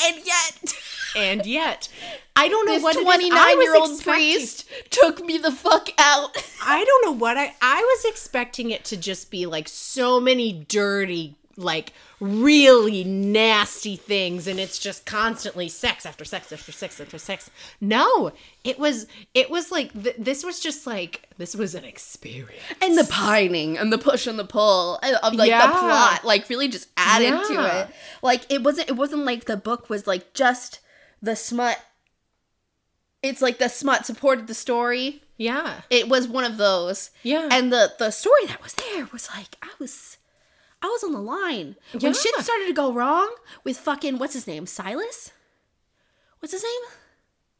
and 0.06 0.16
yet 0.24 0.74
and 1.16 1.46
yet 1.46 1.88
I 2.36 2.48
don't 2.48 2.66
know 2.66 2.74
this 2.74 2.82
what 2.82 2.96
it 2.96 3.00
is. 3.00 3.04
I 3.06 3.10
twenty 3.10 3.30
was 3.30 3.34
nine 3.34 3.62
year 3.62 3.74
old 3.76 4.02
priest 4.02 4.68
took 4.90 5.24
me 5.24 5.38
the 5.38 5.50
fuck 5.52 5.88
out. 5.98 6.36
I 6.62 6.84
don't 6.84 7.04
know 7.06 7.12
what 7.18 7.36
I 7.38 7.54
I 7.62 7.80
was 7.80 8.04
expecting 8.10 8.70
it 8.70 8.84
to 8.86 8.96
just 8.96 9.30
be 9.30 9.46
like 9.46 9.68
so 9.68 10.20
many 10.20 10.52
dirty 10.52 11.36
like 11.58 11.92
really 12.20 13.02
nasty 13.04 13.96
things 13.96 14.46
and 14.46 14.58
it's 14.60 14.78
just 14.78 15.06
constantly 15.06 15.68
sex 15.68 16.04
after 16.04 16.24
sex 16.24 16.52
after 16.52 16.72
sex 16.72 17.00
after 17.00 17.18
sex. 17.18 17.50
No, 17.80 18.32
it 18.64 18.78
was 18.78 19.06
it 19.34 19.48
was 19.50 19.70
like 19.72 19.92
th- 19.92 20.16
this 20.18 20.44
was 20.44 20.60
just 20.60 20.86
like 20.86 21.28
this 21.38 21.54
was 21.54 21.74
an 21.74 21.84
experience. 21.84 22.62
and 22.82 22.96
the 22.98 23.04
pining 23.10 23.76
and 23.78 23.92
the 23.92 23.98
push 23.98 24.26
and 24.26 24.38
the 24.38 24.44
pull 24.44 24.98
of 25.22 25.34
like 25.34 25.48
Yeah. 25.48 25.66
the 25.66 25.72
plot 25.72 26.24
like 26.24 26.48
really 26.48 26.68
just 26.68 26.88
added 26.96 27.30
Yeah. 27.30 27.42
to 27.48 27.80
it 27.80 27.88
like 28.22 28.42
it 28.50 28.62
wasn't 28.62 28.88
it 28.88 28.96
wasn't 28.96 29.24
like 29.24 29.44
the 29.46 29.56
book 29.56 29.88
was 29.88 30.06
like 30.06 30.34
just 30.34 30.80
the 31.22 31.36
smut 31.36 31.78
it's 33.22 33.42
like 33.42 33.58
the 33.58 33.68
smut 33.68 34.06
supported 34.06 34.46
the 34.46 34.54
story 34.54 35.22
Yeah. 35.36 35.80
it 35.90 36.08
was 36.08 36.28
one 36.28 36.44
of 36.44 36.56
those 36.58 37.10
Yeah. 37.22 37.48
and 37.50 37.72
the 37.72 37.92
the 37.98 38.10
story 38.10 38.46
that 38.46 38.62
was 38.62 38.74
there 38.74 39.08
was 39.12 39.28
like 39.34 39.56
i 39.62 39.68
was 39.78 40.16
i 40.82 40.86
was 40.86 41.02
on 41.04 41.12
the 41.12 41.20
line 41.20 41.76
when 41.92 42.00
Yeah. 42.00 42.12
shit 42.12 42.34
started 42.40 42.66
to 42.66 42.72
go 42.72 42.92
wrong 42.92 43.34
with 43.64 43.76
fucking 43.78 44.18
what's 44.18 44.34
his 44.34 44.46
name 44.46 44.66
silas 44.66 45.32
what's 46.40 46.52
his 46.52 46.62
name 46.62 46.90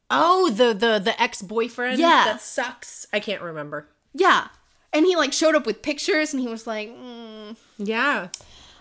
Oh, 0.09 0.51
the 0.51 0.73
the 0.73 1.01
the 1.01 1.21
ex-boyfriend 1.21 1.99
Yeah. 1.99 2.23
that 2.27 2.41
sucks. 2.41 3.07
I 3.13 3.19
can't 3.19 3.43
remember. 3.43 3.89
yeah 4.15 4.49
and 4.93 5.05
he 5.05 5.17
like 5.17 5.33
showed 5.33 5.57
up 5.57 5.67
with 5.67 5.83
pictures 5.83 6.33
and 6.33 6.41
he 6.41 6.47
was 6.49 6.65
like 6.67 6.89
mm, 6.91 7.57
Yeah. 7.79 8.29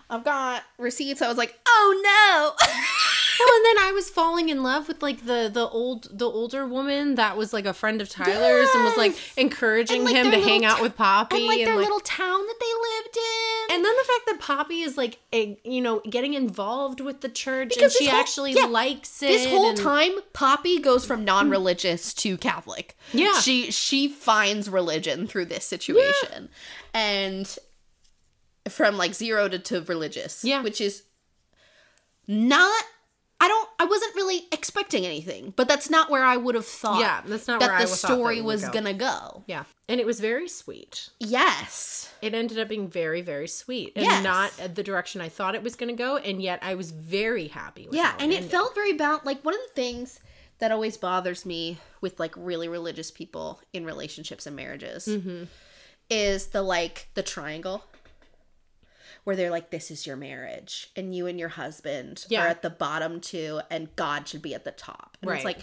I've 0.08 0.22
got 0.22 0.62
receipts. 0.78 1.20
I 1.20 1.26
was 1.26 1.36
like, 1.36 1.58
oh 1.66 2.54
no. 2.60 2.66
Well, 3.38 3.48
and 3.56 3.64
then 3.64 3.84
I 3.84 3.92
was 3.92 4.08
falling 4.10 4.48
in 4.48 4.62
love 4.62 4.88
with 4.88 5.02
like 5.02 5.26
the 5.26 5.50
the 5.52 5.66
old 5.68 6.08
the 6.16 6.26
older 6.26 6.66
woman 6.66 7.16
that 7.16 7.36
was 7.36 7.52
like 7.52 7.66
a 7.66 7.72
friend 7.74 8.00
of 8.00 8.08
Tyler's 8.08 8.68
and 8.74 8.84
was 8.84 8.96
like 8.96 9.14
encouraging 9.36 9.96
And, 9.96 10.04
like, 10.04 10.14
him 10.16 10.30
to 10.30 10.40
hang 10.40 10.64
out 10.64 10.76
t- 10.76 10.82
with 10.82 10.96
Poppy 10.96 11.36
and 11.36 11.46
like 11.46 11.64
their 11.64 11.76
little 11.76 12.00
town 12.00 12.40
that 12.46 12.56
they 12.60 12.66
lived 12.66 13.16
in. 13.16 13.76
And 13.76 13.84
then 13.84 13.94
the 13.96 14.04
fact 14.04 14.26
that 14.26 14.38
Poppy 14.40 14.80
is 14.82 14.96
like, 14.96 15.18
a, 15.32 15.58
you 15.64 15.80
know, 15.80 16.00
getting 16.08 16.34
involved 16.34 17.00
with 17.00 17.20
the 17.20 17.28
church 17.28 17.76
and 17.76 17.90
she 17.90 18.06
whole- 18.08 18.20
actually 18.20 18.52
yeah, 18.52 18.66
likes 18.66 19.22
it. 19.22 19.28
this 19.28 19.46
whole 19.46 19.70
and- 19.70 19.78
time 19.78 20.12
Poppy 20.32 20.78
goes 20.78 21.04
from 21.04 21.22
mm. 21.22 21.24
non-religious 21.26 22.14
to 22.14 22.36
Catholic. 22.38 22.96
Yeah. 23.12 23.38
She 23.40 23.70
she 23.70 24.08
finds 24.08 24.68
religion 24.70 25.26
through 25.26 25.46
this 25.46 25.64
situation. 25.64 26.48
And 26.94 27.58
from 28.68 28.96
like 28.96 29.14
zero 29.14 29.48
to, 29.48 29.58
to 29.58 29.82
religious. 29.82 30.44
Yeah. 30.44 30.62
Which 30.62 30.80
is 30.80 31.02
not 32.26 32.84
I 33.40 33.48
don't 33.48 33.68
I 33.78 33.84
wasn't 33.84 34.14
really 34.14 34.46
expecting 34.52 35.04
anything, 35.04 35.52
but 35.56 35.68
that's 35.68 35.90
not 35.90 36.10
where 36.10 36.24
I 36.24 36.36
would 36.36 36.54
have 36.54 36.66
thought 36.66 37.00
Yeah, 37.00 37.20
that's 37.26 37.46
not 37.46 37.60
that 37.60 37.78
the 37.80 37.86
that 37.86 37.88
story 37.94 38.38
it 38.38 38.44
was 38.44 38.64
go. 38.64 38.72
gonna 38.72 38.94
go. 38.94 39.44
Yeah. 39.46 39.64
And 39.88 40.00
it 40.00 40.06
was 40.06 40.20
very 40.20 40.48
sweet. 40.48 41.10
Yes. 41.20 42.12
It 42.22 42.34
ended 42.34 42.58
up 42.58 42.68
being 42.68 42.88
very, 42.88 43.20
very 43.20 43.46
sweet 43.46 43.92
and 43.94 44.04
Yes. 44.04 44.24
not 44.24 44.74
the 44.74 44.82
direction 44.82 45.20
I 45.20 45.28
thought 45.28 45.54
it 45.54 45.62
was 45.62 45.76
going 45.76 45.90
to 45.90 46.02
go. 46.02 46.16
And 46.16 46.42
yet 46.42 46.58
I 46.62 46.74
was 46.74 46.90
very 46.90 47.46
happy 47.48 47.86
with 47.86 47.94
Yeah, 47.94 48.12
and 48.18 48.32
it 48.32 48.36
ended. 48.36 48.50
felt 48.50 48.74
very 48.74 48.94
balanced. 48.94 49.26
Like 49.26 49.44
one 49.44 49.54
of 49.54 49.60
the 49.68 49.74
things 49.74 50.18
that 50.58 50.72
always 50.72 50.96
bothers 50.96 51.46
me 51.46 51.78
with 52.00 52.18
like 52.18 52.34
really 52.36 52.66
religious 52.66 53.12
people 53.12 53.60
in 53.72 53.84
relationships 53.84 54.44
and 54.46 54.56
marriages 54.56 55.06
Mm-hmm. 55.06 55.44
is 56.10 56.48
the 56.48 56.62
like 56.62 57.08
the 57.14 57.22
triangle 57.22 57.84
where 59.26 59.34
they're 59.34 59.50
like, 59.50 59.70
"This 59.70 59.90
is 59.90 60.06
your 60.06 60.14
marriage, 60.16 60.90
and 60.94 61.12
you 61.14 61.26
and 61.26 61.36
your 61.38 61.48
husband 61.48 62.24
Yeah. 62.28 62.44
are 62.44 62.48
at 62.48 62.62
the 62.62 62.70
bottom 62.70 63.20
too, 63.20 63.60
and 63.70 63.94
God 63.96 64.28
should 64.28 64.40
be 64.40 64.54
at 64.54 64.62
the 64.64 64.70
top." 64.70 65.18
And 65.20 65.28
Right. 65.30 65.36
it's 65.38 65.44
like 65.44 65.58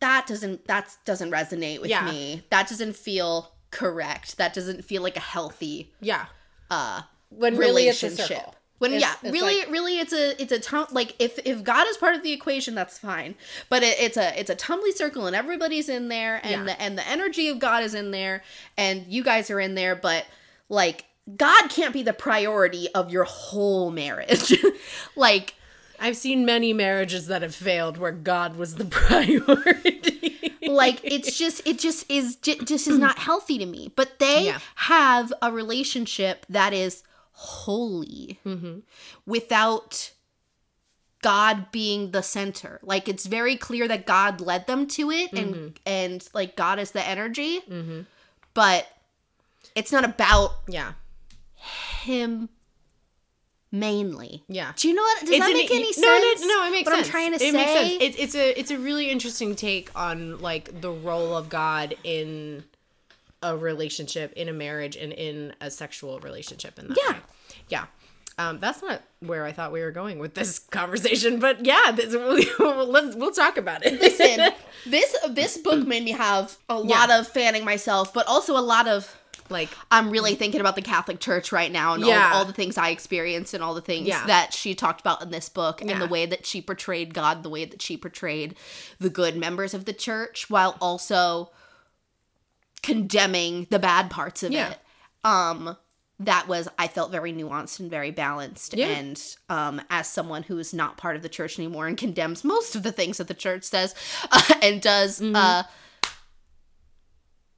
that 0.00 0.26
doesn't 0.26 0.66
that 0.66 0.94
doesn't 1.06 1.30
resonate 1.30 1.80
with 1.80 1.88
Yeah. 1.90 2.04
me. 2.10 2.42
That 2.50 2.68
doesn't 2.68 2.94
feel 2.96 3.54
correct. 3.70 4.36
That 4.36 4.52
doesn't 4.52 4.84
feel 4.84 5.00
like 5.02 5.16
a 5.16 5.20
healthy 5.20 5.90
Yeah. 6.00 6.26
uh 6.70 7.02
When 7.30 7.56
really 7.56 7.88
it's 7.88 8.02
a 8.02 8.06
relationship. 8.08 8.38
circle. 8.38 8.54
When 8.78 8.92
It's- 8.94 9.00
yeah, 9.22 9.28
it's 9.28 9.32
really, 9.32 9.58
like- 9.60 9.70
really, 9.70 9.98
it's 10.00 10.12
a 10.12 10.42
it's 10.42 10.50
a 10.52 10.58
tum- 10.58 10.88
like 10.90 11.14
if 11.20 11.38
if 11.46 11.62
God 11.62 11.86
is 11.88 11.96
part 11.96 12.14
of 12.16 12.22
the 12.22 12.32
equation, 12.32 12.74
that's 12.74 12.98
fine. 12.98 13.36
But 13.70 13.82
it, 13.84 13.96
it's 14.00 14.16
a 14.18 14.38
it's 14.38 14.50
a 14.50 14.56
tumbly 14.56 14.92
circle, 14.92 15.26
and 15.28 15.34
everybody's 15.36 15.88
in 15.88 16.08
there, 16.08 16.40
and 16.42 16.50
Yeah. 16.50 16.74
the 16.74 16.82
and 16.82 16.98
the 16.98 17.06
energy 17.08 17.48
of 17.48 17.58
God 17.60 17.84
is 17.84 17.94
in 17.94 18.10
there, 18.10 18.42
and 18.76 19.06
you 19.06 19.22
guys 19.22 19.50
are 19.50 19.60
in 19.60 19.76
there. 19.76 19.94
But 19.94 20.26
like 20.68 21.04
God 21.36 21.68
can't 21.70 21.92
be 21.92 22.02
the 22.02 22.12
priority 22.12 22.88
of 22.94 23.10
your 23.10 23.24
whole 23.24 23.90
marriage. 23.90 24.52
like 25.16 25.54
I've 26.00 26.16
seen 26.16 26.44
many 26.44 26.72
marriages 26.72 27.28
that 27.28 27.42
have 27.42 27.54
failed 27.54 27.96
where 27.96 28.10
God 28.12 28.56
was 28.56 28.74
the 28.74 28.84
priority. 29.00 30.52
like 30.66 31.00
it's 31.04 31.36
just 31.38 31.66
it 31.66 31.78
just 31.78 32.10
is 32.10 32.36
ju- 32.36 32.58
just 32.64 32.88
is 32.88 32.98
not 32.98 33.18
healthy 33.18 33.58
to 33.58 33.66
me 33.66 33.92
but 33.96 34.18
they 34.20 34.46
Yeah. 34.46 34.58
have 34.76 35.32
a 35.42 35.50
relationship 35.52 36.46
that 36.48 36.72
is 36.72 37.02
holy 37.32 38.38
Mm-hmm. 38.46 38.78
without 39.26 40.12
god 41.20 41.70
being 41.72 42.10
the 42.12 42.22
center 42.22 42.78
like 42.82 43.08
it's 43.08 43.26
very 43.26 43.56
clear 43.56 43.86
that 43.88 44.06
god 44.06 44.40
led 44.40 44.66
them 44.66 44.86
to 44.86 45.10
it 45.10 45.32
and 45.32 45.54
Mm-hmm. 45.54 45.68
and 45.84 46.28
like 46.32 46.56
god 46.56 46.78
is 46.78 46.92
the 46.92 47.06
energy 47.06 47.60
but 48.54 48.86
it's 49.74 49.90
not 49.92 50.04
about 50.04 50.50
yeah. 50.68 50.92
Him 52.04 52.48
mainly 53.74 54.42
Yeah. 54.48 54.72
do 54.76 54.88
you 54.88 54.94
know 54.94 55.02
what 55.02 55.20
does 55.20 55.30
It's 55.30 55.38
that 55.38 55.48
an- 55.50 55.56
make 55.56 55.70
any 55.70 55.92
sense 55.92 56.04
No, 56.40 56.46
no, 56.46 56.60
no, 56.62 56.66
it 56.68 56.70
makes 56.72 56.86
what 56.86 56.96
sense. 56.96 57.06
i'm 57.06 57.10
trying 57.10 57.30
to 57.30 57.36
it 57.36 57.40
say 57.40 57.52
makes 57.52 57.72
sense. 57.72 57.88
It, 58.02 58.20
it's 58.22 58.34
a 58.34 58.58
it's 58.60 58.70
a 58.70 58.78
really 58.78 59.10
interesting 59.10 59.54
take 59.54 59.90
on 59.98 60.38
like 60.40 60.80
the 60.82 60.90
role 60.90 61.34
of 61.36 61.48
God 61.48 61.94
in 62.04 62.64
a 63.44 63.56
relationship, 63.56 64.32
in 64.34 64.48
a 64.48 64.52
marriage, 64.52 64.94
and 64.94 65.12
in 65.12 65.52
a 65.60 65.68
sexual 65.68 66.20
relationship. 66.20 66.78
In 66.78 66.86
that 66.88 66.98
Yeah. 67.04 67.12
way. 67.14 67.18
yeah. 67.70 67.84
Um, 68.38 68.60
that's 68.60 68.82
not 68.82 69.02
where 69.20 69.44
I 69.44 69.50
thought 69.52 69.72
we 69.72 69.80
were 69.80 69.90
going 69.90 70.18
with 70.20 70.34
this 70.34 70.58
conversation, 70.70 71.40
but 71.40 71.64
yeah, 71.66 71.90
this, 71.92 72.12
we'll, 72.58 72.86
let's 72.86 73.16
we'll 73.16 73.32
talk 73.32 73.56
about 73.56 73.84
it. 73.86 74.00
Listen, 74.00 74.52
this 74.86 75.16
this 75.30 75.56
book 75.56 75.86
made 75.86 76.04
me 76.04 76.12
have 76.12 76.56
a 76.68 76.78
lot 76.78 77.08
Yeah. 77.08 77.20
of 77.20 77.26
fanning 77.28 77.64
myself, 77.64 78.12
but 78.14 78.26
also 78.28 78.56
a 78.56 78.60
lot 78.60 78.86
of 78.86 79.16
like 79.50 79.68
I'm 79.90 80.10
really 80.10 80.34
thinking 80.34 80.60
about 80.60 80.76
the 80.76 80.82
Catholic 80.82 81.20
Church 81.20 81.52
right 81.52 81.70
now 81.70 81.94
and 81.94 82.04
Yeah. 82.04 82.30
all, 82.32 82.38
all 82.38 82.44
the 82.44 82.52
things 82.52 82.78
I 82.78 82.90
experienced 82.90 83.54
and 83.54 83.62
all 83.62 83.74
the 83.74 83.80
things 83.80 84.06
Yeah. 84.08 84.26
that 84.26 84.52
she 84.52 84.74
talked 84.74 85.00
about 85.00 85.22
in 85.22 85.30
this 85.30 85.48
book 85.48 85.80
and 85.82 86.00
the 86.00 86.06
way 86.06 86.26
that 86.26 86.46
she 86.46 86.60
portrayed 86.62 87.12
God, 87.14 87.42
the 87.42 87.50
way 87.50 87.64
that 87.64 87.82
she 87.82 87.96
portrayed 87.96 88.54
the 88.98 89.10
good 89.10 89.36
members 89.36 89.74
of 89.74 89.84
the 89.84 89.92
church 89.92 90.48
while 90.48 90.76
also 90.80 91.50
condemning 92.82 93.66
the 93.70 93.78
bad 93.78 94.10
parts 94.10 94.42
of 94.42 94.52
Yeah. 94.52 94.70
it. 94.70 94.78
Um 95.24 95.76
that 96.20 96.46
was 96.46 96.68
I 96.78 96.86
felt 96.88 97.10
very 97.10 97.32
nuanced 97.32 97.80
and 97.80 97.90
very 97.90 98.10
balanced 98.12 98.74
Yeah. 98.74 98.86
and 98.88 99.20
um 99.48 99.80
as 99.90 100.06
someone 100.08 100.44
who 100.44 100.58
is 100.58 100.72
not 100.72 100.96
part 100.96 101.16
of 101.16 101.22
the 101.22 101.28
church 101.28 101.58
anymore 101.58 101.86
and 101.88 101.96
condemns 101.98 102.44
most 102.44 102.76
of 102.76 102.82
the 102.84 102.92
things 102.92 103.18
that 103.18 103.28
the 103.28 103.34
church 103.34 103.64
says 103.64 103.94
uh, 104.30 104.42
and 104.62 104.80
does 104.80 105.20
Mm-hmm. 105.20 105.34
uh 105.36 105.62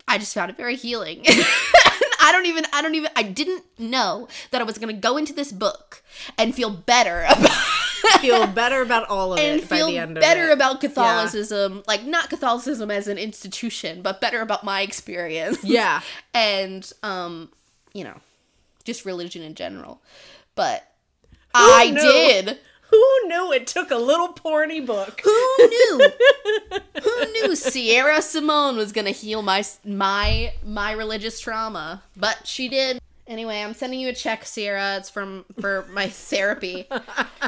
I 0.07 0.19
just 0.19 0.35
found 0.35 0.51
it 0.51 0.57
very 0.59 0.77
healing. 0.77 1.25
I 2.35 2.37
don't 2.37 2.47
even 2.47 2.67
I 2.73 2.83
don't 2.83 2.95
even 2.97 3.11
I 3.15 3.23
didn't 3.23 3.65
know 3.79 4.27
that 4.51 4.61
I 4.61 4.65
was 4.65 4.77
going 4.77 4.93
to 4.93 5.01
go 5.01 5.17
into 5.17 5.33
this 5.33 5.53
book 5.53 6.03
and 6.37 6.53
feel 6.53 6.69
better 6.69 7.25
about 7.29 7.53
feel 8.21 8.49
better 8.49 8.83
about 8.83 9.09
all 9.09 9.35
of 9.35 9.39
and 9.39 9.61
it 9.61 9.69
by 9.69 9.77
the 9.77 9.99
end 9.99 10.17
better 10.17 10.17
of 10.17 10.17
it. 10.17 10.21
Better 10.21 10.51
about 10.51 10.81
Catholicism, 10.81 11.85
like 11.87 12.05
not 12.05 12.31
Catholicism 12.31 12.91
as 12.91 13.07
an 13.07 13.19
institution, 13.19 14.03
but 14.03 14.21
better 14.21 14.41
about 14.41 14.65
my 14.65 14.81
experience. 14.81 15.59
yeah. 15.63 16.01
and 16.35 16.93
um, 17.05 17.51
you 17.93 18.03
know, 18.03 18.17
just 18.83 19.05
religion 19.05 19.43
in 19.43 19.55
general. 19.55 20.03
But 20.57 20.91
I 21.55 21.91
knew? 21.91 22.01
did. 22.01 22.59
Who 22.95 23.29
knew 23.29 23.53
it 23.53 23.67
took 23.67 23.91
a 23.91 23.97
little 23.97 24.29
porny 24.29 24.85
book? 24.85 25.21
Who 25.25 25.57
knew? 25.59 26.11
Who 27.03 27.33
knew 27.33 27.57
Sierra 27.57 28.23
Simone 28.23 28.77
was 28.77 28.93
gonna 28.93 29.11
heal 29.11 29.43
my 29.43 29.65
my 29.85 30.53
my 30.65 30.93
religious 30.93 31.41
trauma? 31.41 32.05
But 32.17 32.47
she 32.47 32.69
did. 32.69 33.01
Anyway, 33.27 33.61
I'm 33.61 33.75
sending 33.75 33.99
you 33.99 34.11
a 34.11 34.13
check, 34.13 34.45
Sierra. 34.45 34.97
It's 34.99 35.11
from 35.11 35.45
for 35.61 35.87
my 35.91 36.09
therapy. 36.09 36.87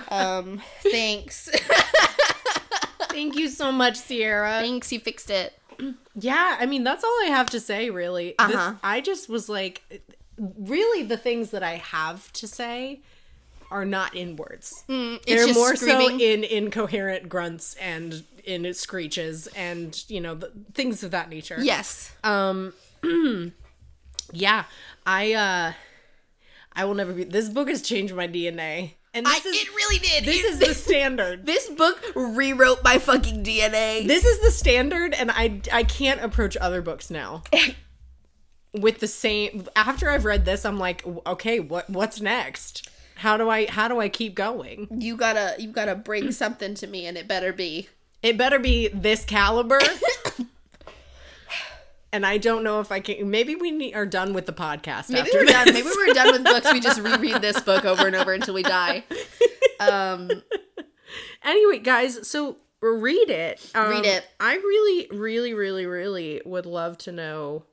Um, 0.09 0.63
thanks. 0.81 1.49
Thank 3.11 3.37
you 3.37 3.49
so 3.49 3.71
much, 3.71 3.97
Sierra. 3.97 4.59
thanks, 4.61 4.91
you 4.91 4.99
fixed 4.99 5.31
it. 5.31 5.59
Yeah, 6.17 6.57
I 6.59 6.67
mean 6.67 6.83
that's 6.83 7.05
all 7.05 7.19
I 7.23 7.27
have 7.29 7.51
to 7.51 7.61
say 7.61 7.89
really. 7.91 8.35
Uh-huh. 8.39 8.75
I 8.83 9.01
just 9.01 9.29
was 9.29 9.49
like 9.49 10.03
really 10.39 11.05
the 11.05 11.17
things 11.17 11.51
that 11.51 11.63
I 11.63 11.75
have 11.75 12.33
to 12.35 12.49
say 12.49 13.03
are 13.71 13.85
not 13.85 14.15
in 14.15 14.37
words. 14.37 14.85
Mm, 14.89 15.23
They're 15.25 15.53
more 15.53 15.75
screaming. 15.77 16.19
so 16.19 16.25
in 16.25 16.45
incoherent 16.45 17.29
grunts 17.29 17.75
and 17.75 18.25
in 18.45 18.73
screeches 18.75 19.49
and 19.49 20.05
you 20.09 20.21
know 20.21 20.35
the, 20.37 20.53
things 20.75 21.03
of 21.03 21.11
that 21.11 21.29
nature. 21.31 21.57
yes. 21.61 22.15
Um 22.25 22.73
yeah, 24.33 24.65
I 25.07 25.33
uh 25.35 25.73
I 26.73 26.85
will 26.85 26.95
never 26.95 27.13
be 27.13 27.25
this 27.25 27.49
book 27.49 27.69
has 27.69 27.83
changed 27.83 28.15
my 28.15 28.29
DNA. 28.29 28.93
And 29.15 29.27
I, 29.27 29.33
this 29.41 29.47
is 29.47 29.63
it 29.63 29.69
really 29.71 29.99
did. 29.99 30.25
this 30.27 30.45
It- 30.45 30.45
is 30.45 30.59
the 30.69 30.75
standard. 30.75 31.47
this 31.47 31.69
book 31.71 32.03
rewrote 32.15 32.85
my 32.85 32.99
fucking 32.99 33.43
DNA. 33.45 34.07
This 34.07 34.25
is 34.27 34.41
the 34.41 34.51
standard, 34.51 35.15
and 35.15 35.31
I 35.31 35.61
I 35.73 35.85
can't 35.85 36.23
approach 36.23 36.57
other 36.59 36.83
books 36.83 37.11
now 37.11 37.43
with 38.75 38.99
the 39.01 39.07
same. 39.09 39.67
After 39.75 40.11
I've 40.11 40.25
read 40.27 40.45
this, 40.45 40.65
I'm 40.67 40.79
like, 40.79 41.03
okay, 41.27 41.61
what 41.61 41.89
what's 41.89 42.21
next? 42.21 42.91
How 43.17 43.37
do 43.37 43.49
I 43.49 43.71
how 43.71 43.89
do 43.89 44.01
I 44.01 44.09
keep 44.09 44.35
going? 44.35 44.89
you 44.91 45.17
gotta 45.17 45.57
you 45.59 45.73
gotta 45.73 45.95
bring 45.95 46.33
something 46.33 46.75
to 46.75 46.87
me, 46.87 47.07
and 47.07 47.17
it 47.17 47.27
better 47.27 47.53
be. 47.53 47.89
It 48.23 48.37
better 48.39 48.59
be 48.59 48.89
this 48.89 49.25
caliber. 49.25 49.79
and 52.13 52.25
I 52.27 52.39
don't 52.39 52.65
know 52.65 52.81
if 52.81 52.91
I 52.91 53.01
can. 53.01 53.31
Maybe 53.31 53.55
we 53.55 53.71
need, 53.71 53.95
are 53.95 54.07
done 54.07 54.33
with 54.33 54.47
the 54.47 54.53
podcast. 54.53 55.11
Maybe 55.11 55.29
after 55.29 55.39
we're 55.39 55.45
done. 55.45 55.73
Maybe 55.73 55.89
we're 55.97 56.15
done 56.15 56.33
with 56.33 56.45
books. 56.45 56.73
We 56.73 56.81
just 56.81 57.01
reread 57.01 57.43
this 57.43 57.61
book 57.61 57.85
over 57.85 58.07
and 58.07 58.17
over 58.17 58.33
until 58.33 58.55
we 58.55 58.63
die. 58.63 59.05
Um, 59.81 60.31
anyway, 61.45 61.79
guys, 61.79 62.27
so 62.27 62.57
read 62.81 63.31
it. 63.31 63.71
Um, 63.75 63.91
Read 63.91 64.07
it. 64.07 64.27
I 64.41 64.57
really, 64.57 65.09
really, 65.11 65.55
really, 65.55 65.87
really 65.87 66.41
would 66.45 66.67
love 66.67 66.97
to 66.99 67.13
know 67.13 67.65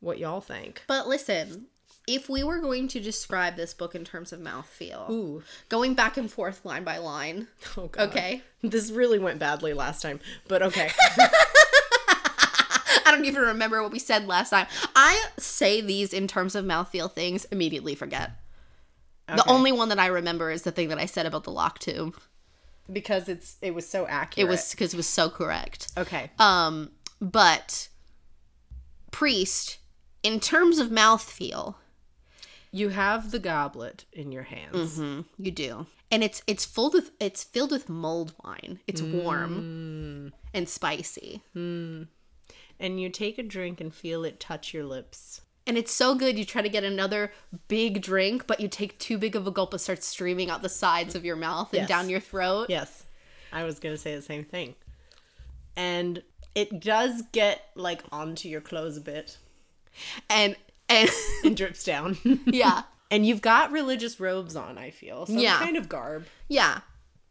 what 0.00 0.18
y'all 0.18 0.40
think. 0.40 0.82
but 0.86 1.08
listen, 1.08 1.66
if 2.06 2.28
we 2.28 2.44
were 2.44 2.58
going 2.60 2.86
to 2.88 3.00
describe 3.00 3.56
this 3.56 3.74
book 3.74 3.94
in 3.94 4.04
terms 4.04 4.32
of 4.32 4.40
mouthfeel, 4.40 5.10
Ooh. 5.10 5.42
going 5.68 5.94
back 5.94 6.16
and 6.16 6.30
forth 6.30 6.64
line 6.64 6.84
by 6.84 6.98
line, 6.98 7.48
Oh, 7.76 7.88
God. 7.88 8.08
okay. 8.10 8.42
This 8.62 8.90
really 8.90 9.18
went 9.18 9.38
badly 9.38 9.72
last 9.74 10.02
time, 10.02 10.20
but 10.48 10.62
okay. 10.62 10.90
I 13.08 13.10
don't 13.12 13.24
even 13.24 13.42
remember 13.42 13.82
what 13.82 13.92
we 13.92 13.98
said 13.98 14.26
last 14.26 14.50
time. 14.50 14.66
I 14.94 15.24
say 15.38 15.80
these 15.80 16.12
in 16.12 16.26
terms 16.26 16.54
of 16.54 16.64
mouthfeel 16.64 17.10
things, 17.12 17.44
immediately 17.46 17.94
forget. 17.94 18.32
The 19.28 19.48
only 19.48 19.72
one 19.72 19.88
that 19.88 19.98
I 19.98 20.06
remember 20.06 20.50
is 20.52 20.62
the 20.62 20.70
thing 20.70 20.88
that 20.88 20.98
I 20.98 21.06
said 21.06 21.26
about 21.26 21.42
the 21.44 21.50
lock 21.50 21.78
tube. 21.80 22.16
because 22.92 23.28
it's 23.28 23.56
it 23.60 23.74
was 23.74 23.88
so 23.88 24.06
accurate. 24.06 24.46
It 24.46 24.48
was 24.48 24.70
because 24.70 24.94
it 24.94 24.96
was 24.96 25.08
so 25.08 25.28
correct. 25.30 25.88
okay. 25.96 26.30
Um, 26.38 26.90
but 27.20 27.88
priest, 29.10 29.78
in 30.22 30.38
terms 30.38 30.78
of 30.78 30.88
mouthfeel, 30.88 31.74
You 32.76 32.90
have 32.90 33.30
the 33.30 33.38
goblet 33.38 34.04
in 34.12 34.32
your 34.32 34.42
hands. 34.42 34.98
Mm-hmm. 34.98 35.20
You 35.42 35.50
do. 35.50 35.86
And 36.10 36.22
it's 36.22 36.42
it's 36.46 36.64
filled 36.64 36.94
with 36.94 37.10
it's 37.18 37.42
filled 37.42 37.70
with 37.70 37.88
mulled 37.88 38.34
wine. 38.44 38.80
It's 38.86 39.02
warm 39.02 40.32
mm. 40.32 40.38
and 40.54 40.68
spicy. 40.68 41.42
Mm. 41.56 42.08
And 42.78 43.00
you 43.00 43.08
take 43.08 43.38
a 43.38 43.42
drink 43.42 43.80
and 43.80 43.94
feel 43.94 44.24
it 44.24 44.38
touch 44.38 44.74
your 44.74 44.84
lips. 44.84 45.40
And 45.66 45.76
it's 45.76 45.92
so 45.92 46.14
good 46.14 46.38
you 46.38 46.44
try 46.44 46.62
to 46.62 46.68
get 46.68 46.84
another 46.84 47.32
big 47.66 48.02
drink, 48.02 48.46
but 48.46 48.60
you 48.60 48.68
take 48.68 48.98
too 48.98 49.18
big 49.18 49.34
of 49.34 49.46
a 49.46 49.50
gulp, 49.50 49.72
and 49.72 49.80
it 49.80 49.82
starts 49.82 50.06
streaming 50.06 50.48
out 50.48 50.62
the 50.62 50.68
sides 50.68 51.16
of 51.16 51.24
your 51.24 51.34
mouth 51.34 51.72
and 51.72 51.80
Yes. 51.80 51.88
down 51.88 52.08
your 52.08 52.20
throat. 52.20 52.66
Yes. 52.68 53.04
I 53.52 53.64
was 53.64 53.80
going 53.80 53.94
to 53.94 54.00
say 54.00 54.14
the 54.14 54.22
same 54.22 54.44
thing. 54.44 54.76
And 55.76 56.22
it 56.54 56.78
does 56.80 57.22
get 57.32 57.62
like 57.74 58.02
onto 58.12 58.48
your 58.48 58.60
clothes 58.60 58.96
a 58.96 59.00
bit 59.00 59.38
And 60.28 60.56
and 60.88 61.10
and 61.44 61.56
drips 61.62 61.84
down. 61.84 62.16
yeah. 62.46 62.82
and 63.10 63.26
you've 63.26 63.40
got 63.42 63.70
religious 63.72 64.18
robes 64.20 64.56
on, 64.56 64.78
I 64.78 64.90
feel. 64.90 65.26
Some 65.26 65.38
Yeah. 65.38 65.58
kind 65.58 65.76
of 65.76 65.88
garb. 65.88 66.26
Yeah. 66.48 66.80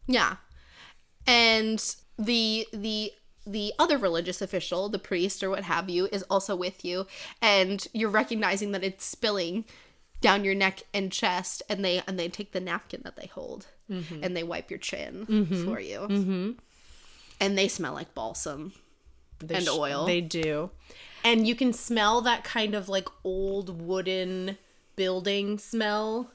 Yeah. 0.08 0.38
And 1.28 1.84
the 2.18 2.68
the 2.72 3.12
the 3.48 3.74
other 3.78 3.98
religious 3.98 4.42
official, 4.42 4.90
the 4.90 4.98
priest 5.00 5.44
or 5.44 5.50
what 5.52 5.64
have 5.64 5.90
you, 5.90 6.08
is 6.12 6.24
also 6.24 6.56
with 6.56 6.84
you 6.84 7.06
and 7.42 7.88
you're 7.94 8.10
recognizing 8.10 8.72
that 8.72 8.84
it's 8.84 9.06
spilling 9.06 9.66
down 10.22 10.44
your 10.44 10.56
neck 10.56 10.82
and 10.94 11.12
chest 11.12 11.62
and 11.70 11.86
they 11.86 12.02
and 12.08 12.18
they 12.18 12.28
take 12.28 12.52
the 12.54 12.60
napkin 12.60 13.02
that 13.04 13.16
they 13.16 13.28
hold 13.28 13.68
and 13.88 14.36
they 14.36 14.42
wipe 14.44 14.72
your 14.72 14.80
chin 14.80 15.26
for 15.66 15.80
you. 15.80 16.00
Mm-hmm. 16.00 16.52
And 17.40 17.58
they 17.58 17.68
smell 17.68 17.94
like 17.94 18.16
balsam. 18.16 18.74
They 19.40 19.56
And 19.56 19.70
oil. 19.70 20.06
They 20.08 20.22
do. 20.22 20.72
And 21.26 21.48
you 21.48 21.56
can 21.56 21.74
smell 21.74 22.22
that 22.22 22.44
kind 22.44 22.76
of 22.76 22.88
like 22.88 23.10
old 23.24 23.82
wooden 23.82 24.58
building 24.96 25.58
smell. 25.58 26.32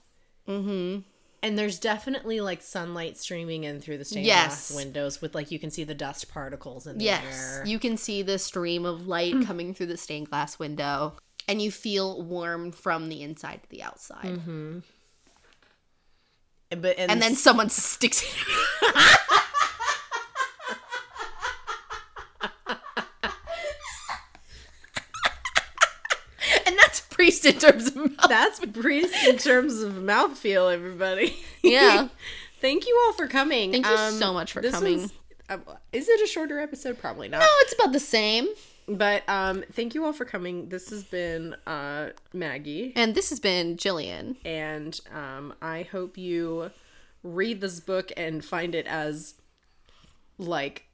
Mm-hmm. 0.49 1.01
And 1.43 1.59
there's 1.59 1.79
definitely 1.79 2.41
like 2.43 2.61
sunlight 2.61 3.17
streaming 3.17 3.65
in 3.65 3.81
through 3.81 3.97
the 3.99 4.05
stained 4.05 4.27
Yes. 4.27 4.69
glass 4.69 4.77
windows 4.77 5.23
with 5.23 5.35
like 5.35 5.51
you 5.51 5.59
can 5.59 5.71
see 5.71 5.85
the 5.85 5.95
dust 5.95 6.31
particles 6.31 6.87
in 6.87 6.99
the 6.99 7.05
Yes. 7.05 7.25
air. 7.25 7.63
You 7.67 7.79
can 7.79 7.97
see 7.97 8.21
the 8.23 8.39
stream 8.39 8.85
of 8.85 9.07
light 9.07 9.35
coming 9.47 9.73
through 9.73 9.87
the 9.87 9.97
stained 9.97 10.29
glass 10.29 10.59
window 10.59 11.15
and 11.49 11.63
you 11.63 11.71
feel 11.71 12.21
warm 12.23 12.73
from 12.73 13.09
the 13.09 13.23
inside 13.23 13.63
to 13.63 13.69
the 13.71 13.83
outside. 13.83 14.41
but 16.71 16.99
and, 16.99 17.11
and 17.13 17.23
then 17.23 17.37
someone 17.37 17.71
sticks 17.71 18.23
and 26.67 26.77
that's 26.79 27.01
priest 27.43 27.47
in 27.47 27.59
terms 27.71 27.87
of 27.89 27.97
mouth. 27.97 28.29
that's 28.29 28.61
priest 28.67 29.15
in 29.27 29.37
terms 29.39 29.81
of 29.81 29.95
mouthfeel, 29.95 30.73
everybody. 30.73 31.37
yeah 31.63 32.09
Thank 32.61 32.87
you 32.87 33.03
all 33.07 33.15
for 33.15 33.27
coming. 33.27 33.75
Um, 33.75 33.83
Thank 33.83 33.87
you 33.87 34.19
so 34.19 34.35
much 34.35 34.53
for 34.53 34.61
coming. 34.61 35.11
uh, 35.49 35.57
is 35.95 36.11
it 36.11 36.21
a 36.21 36.27
shorter 36.27 36.61
episode? 36.61 36.99
Probably 36.99 37.27
not. 37.29 37.41
no 37.41 37.47
it's 37.61 37.73
about 37.73 37.93
the 37.93 38.01
same 38.01 38.49
But 38.87 39.23
um, 39.29 39.65
thank 39.73 39.95
you 39.95 40.05
all 40.05 40.13
for 40.13 40.25
coming. 40.27 40.69
This 40.69 40.91
has 40.91 41.03
been 41.05 41.55
uh, 41.67 42.11
Maggie. 42.35 42.93
and 42.97 43.15
this 43.15 43.31
has 43.31 43.41
been 43.41 43.77
jillian 43.77 44.37
and 44.45 45.01
um, 45.15 45.55
I 45.63 45.83
hope 45.91 46.19
you 46.19 46.71
read 47.23 47.61
this 47.63 47.81
book 47.81 48.13
and 48.17 48.45
find 48.45 48.75
it 48.75 48.87
as 48.87 49.35
like 50.39 50.85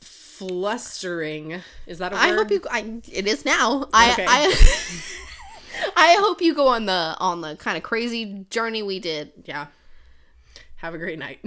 flustering. 0.00 1.62
Is 1.86 1.98
that 1.98 2.12
a 2.12 2.16
word? 2.16 2.20
i 2.22 2.28
hope 2.34 2.50
you 2.50 2.60
I, 2.70 3.00
it 3.10 3.26
is 3.26 3.44
now 3.44 3.88
i 3.92 4.12
Okay. 4.12 4.26
i 4.28 4.46
i 4.54 5.02
hope 6.20 6.42
you 6.42 6.54
go 6.54 6.68
on 6.68 6.86
the 6.86 7.16
on 7.18 7.40
the 7.40 7.56
kind 7.56 7.76
of 7.76 7.82
crazy 7.82 8.46
journey 8.50 8.82
we 8.82 8.98
did 9.00 9.32
Yeah. 9.44 9.66
Have 10.76 10.94
a 10.94 10.98
great 10.98 11.18
night. 11.18 11.40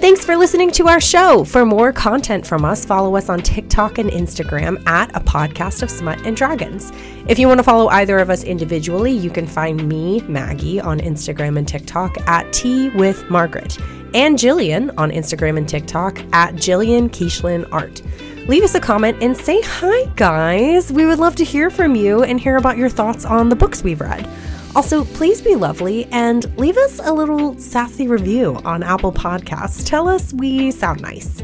Thanks 0.00 0.24
for 0.24 0.34
listening 0.36 0.70
to 0.72 0.88
our 0.88 1.00
show. 1.00 1.44
For 1.44 1.64
more 1.64 1.92
content 1.92 2.46
from 2.46 2.64
us, 2.64 2.84
follow 2.84 3.16
us 3.16 3.28
on 3.28 3.40
TikTok 3.42 3.98
and 3.98 4.10
Instagram 4.10 4.82
at 4.88 5.14
a 5.14 5.20
podcast 5.20 5.82
of 5.82 5.90
smut 5.90 6.26
and 6.26 6.36
dragons. 6.36 6.90
If 7.28 7.38
you 7.38 7.46
want 7.46 7.58
to 7.58 7.64
follow 7.64 7.88
either 7.88 8.18
of 8.18 8.30
us 8.30 8.42
individually, 8.42 9.12
you 9.12 9.30
can 9.30 9.46
find 9.46 9.86
me, 9.88 10.20
Maggie, 10.22 10.80
on 10.80 11.00
Instagram 11.00 11.58
and 11.58 11.68
TikTok 11.68 12.16
at 12.26 12.50
Tea 12.52 12.88
with 12.90 13.28
Margaret, 13.30 13.78
and 14.14 14.38
Jillian 14.38 14.92
on 14.96 15.10
Instagram 15.10 15.58
and 15.58 15.68
TikTok 15.68 16.18
at 16.32 16.54
Jillian 16.54 17.08
Kiechlin 17.10 17.68
Art. 17.72 18.02
Leave 18.48 18.64
us 18.64 18.74
a 18.74 18.80
comment 18.80 19.16
and 19.22 19.36
say 19.36 19.60
hi, 19.62 20.06
guys. 20.16 20.90
We 20.92 21.06
would 21.06 21.18
love 21.18 21.36
to 21.36 21.44
hear 21.44 21.70
from 21.70 21.94
you 21.94 22.22
and 22.22 22.40
hear 22.40 22.56
about 22.56 22.76
your 22.76 22.88
thoughts 22.88 23.24
on 23.24 23.48
the 23.48 23.56
books 23.56 23.84
we've 23.84 24.00
read. 24.00 24.28
Also, 24.74 25.04
please 25.04 25.40
be 25.40 25.56
lovely 25.56 26.06
and 26.06 26.56
leave 26.58 26.76
us 26.76 27.00
a 27.02 27.12
little 27.12 27.58
sassy 27.58 28.08
review 28.08 28.60
on 28.64 28.82
Apple 28.82 29.12
Podcasts. 29.12 29.86
Tell 29.86 30.08
us 30.08 30.32
we 30.32 30.70
sound 30.70 31.02
nice. 31.02 31.42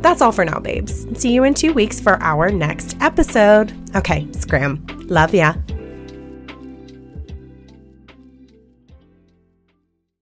That's 0.00 0.20
all 0.22 0.32
for 0.32 0.44
now, 0.44 0.60
babes. 0.60 1.06
See 1.20 1.32
you 1.32 1.44
in 1.44 1.54
two 1.54 1.72
weeks 1.72 2.00
for 2.00 2.14
our 2.22 2.50
next 2.50 2.96
episode. 3.00 3.72
Okay, 3.94 4.26
scram. 4.32 4.84
Love 5.08 5.34
ya. 5.34 5.54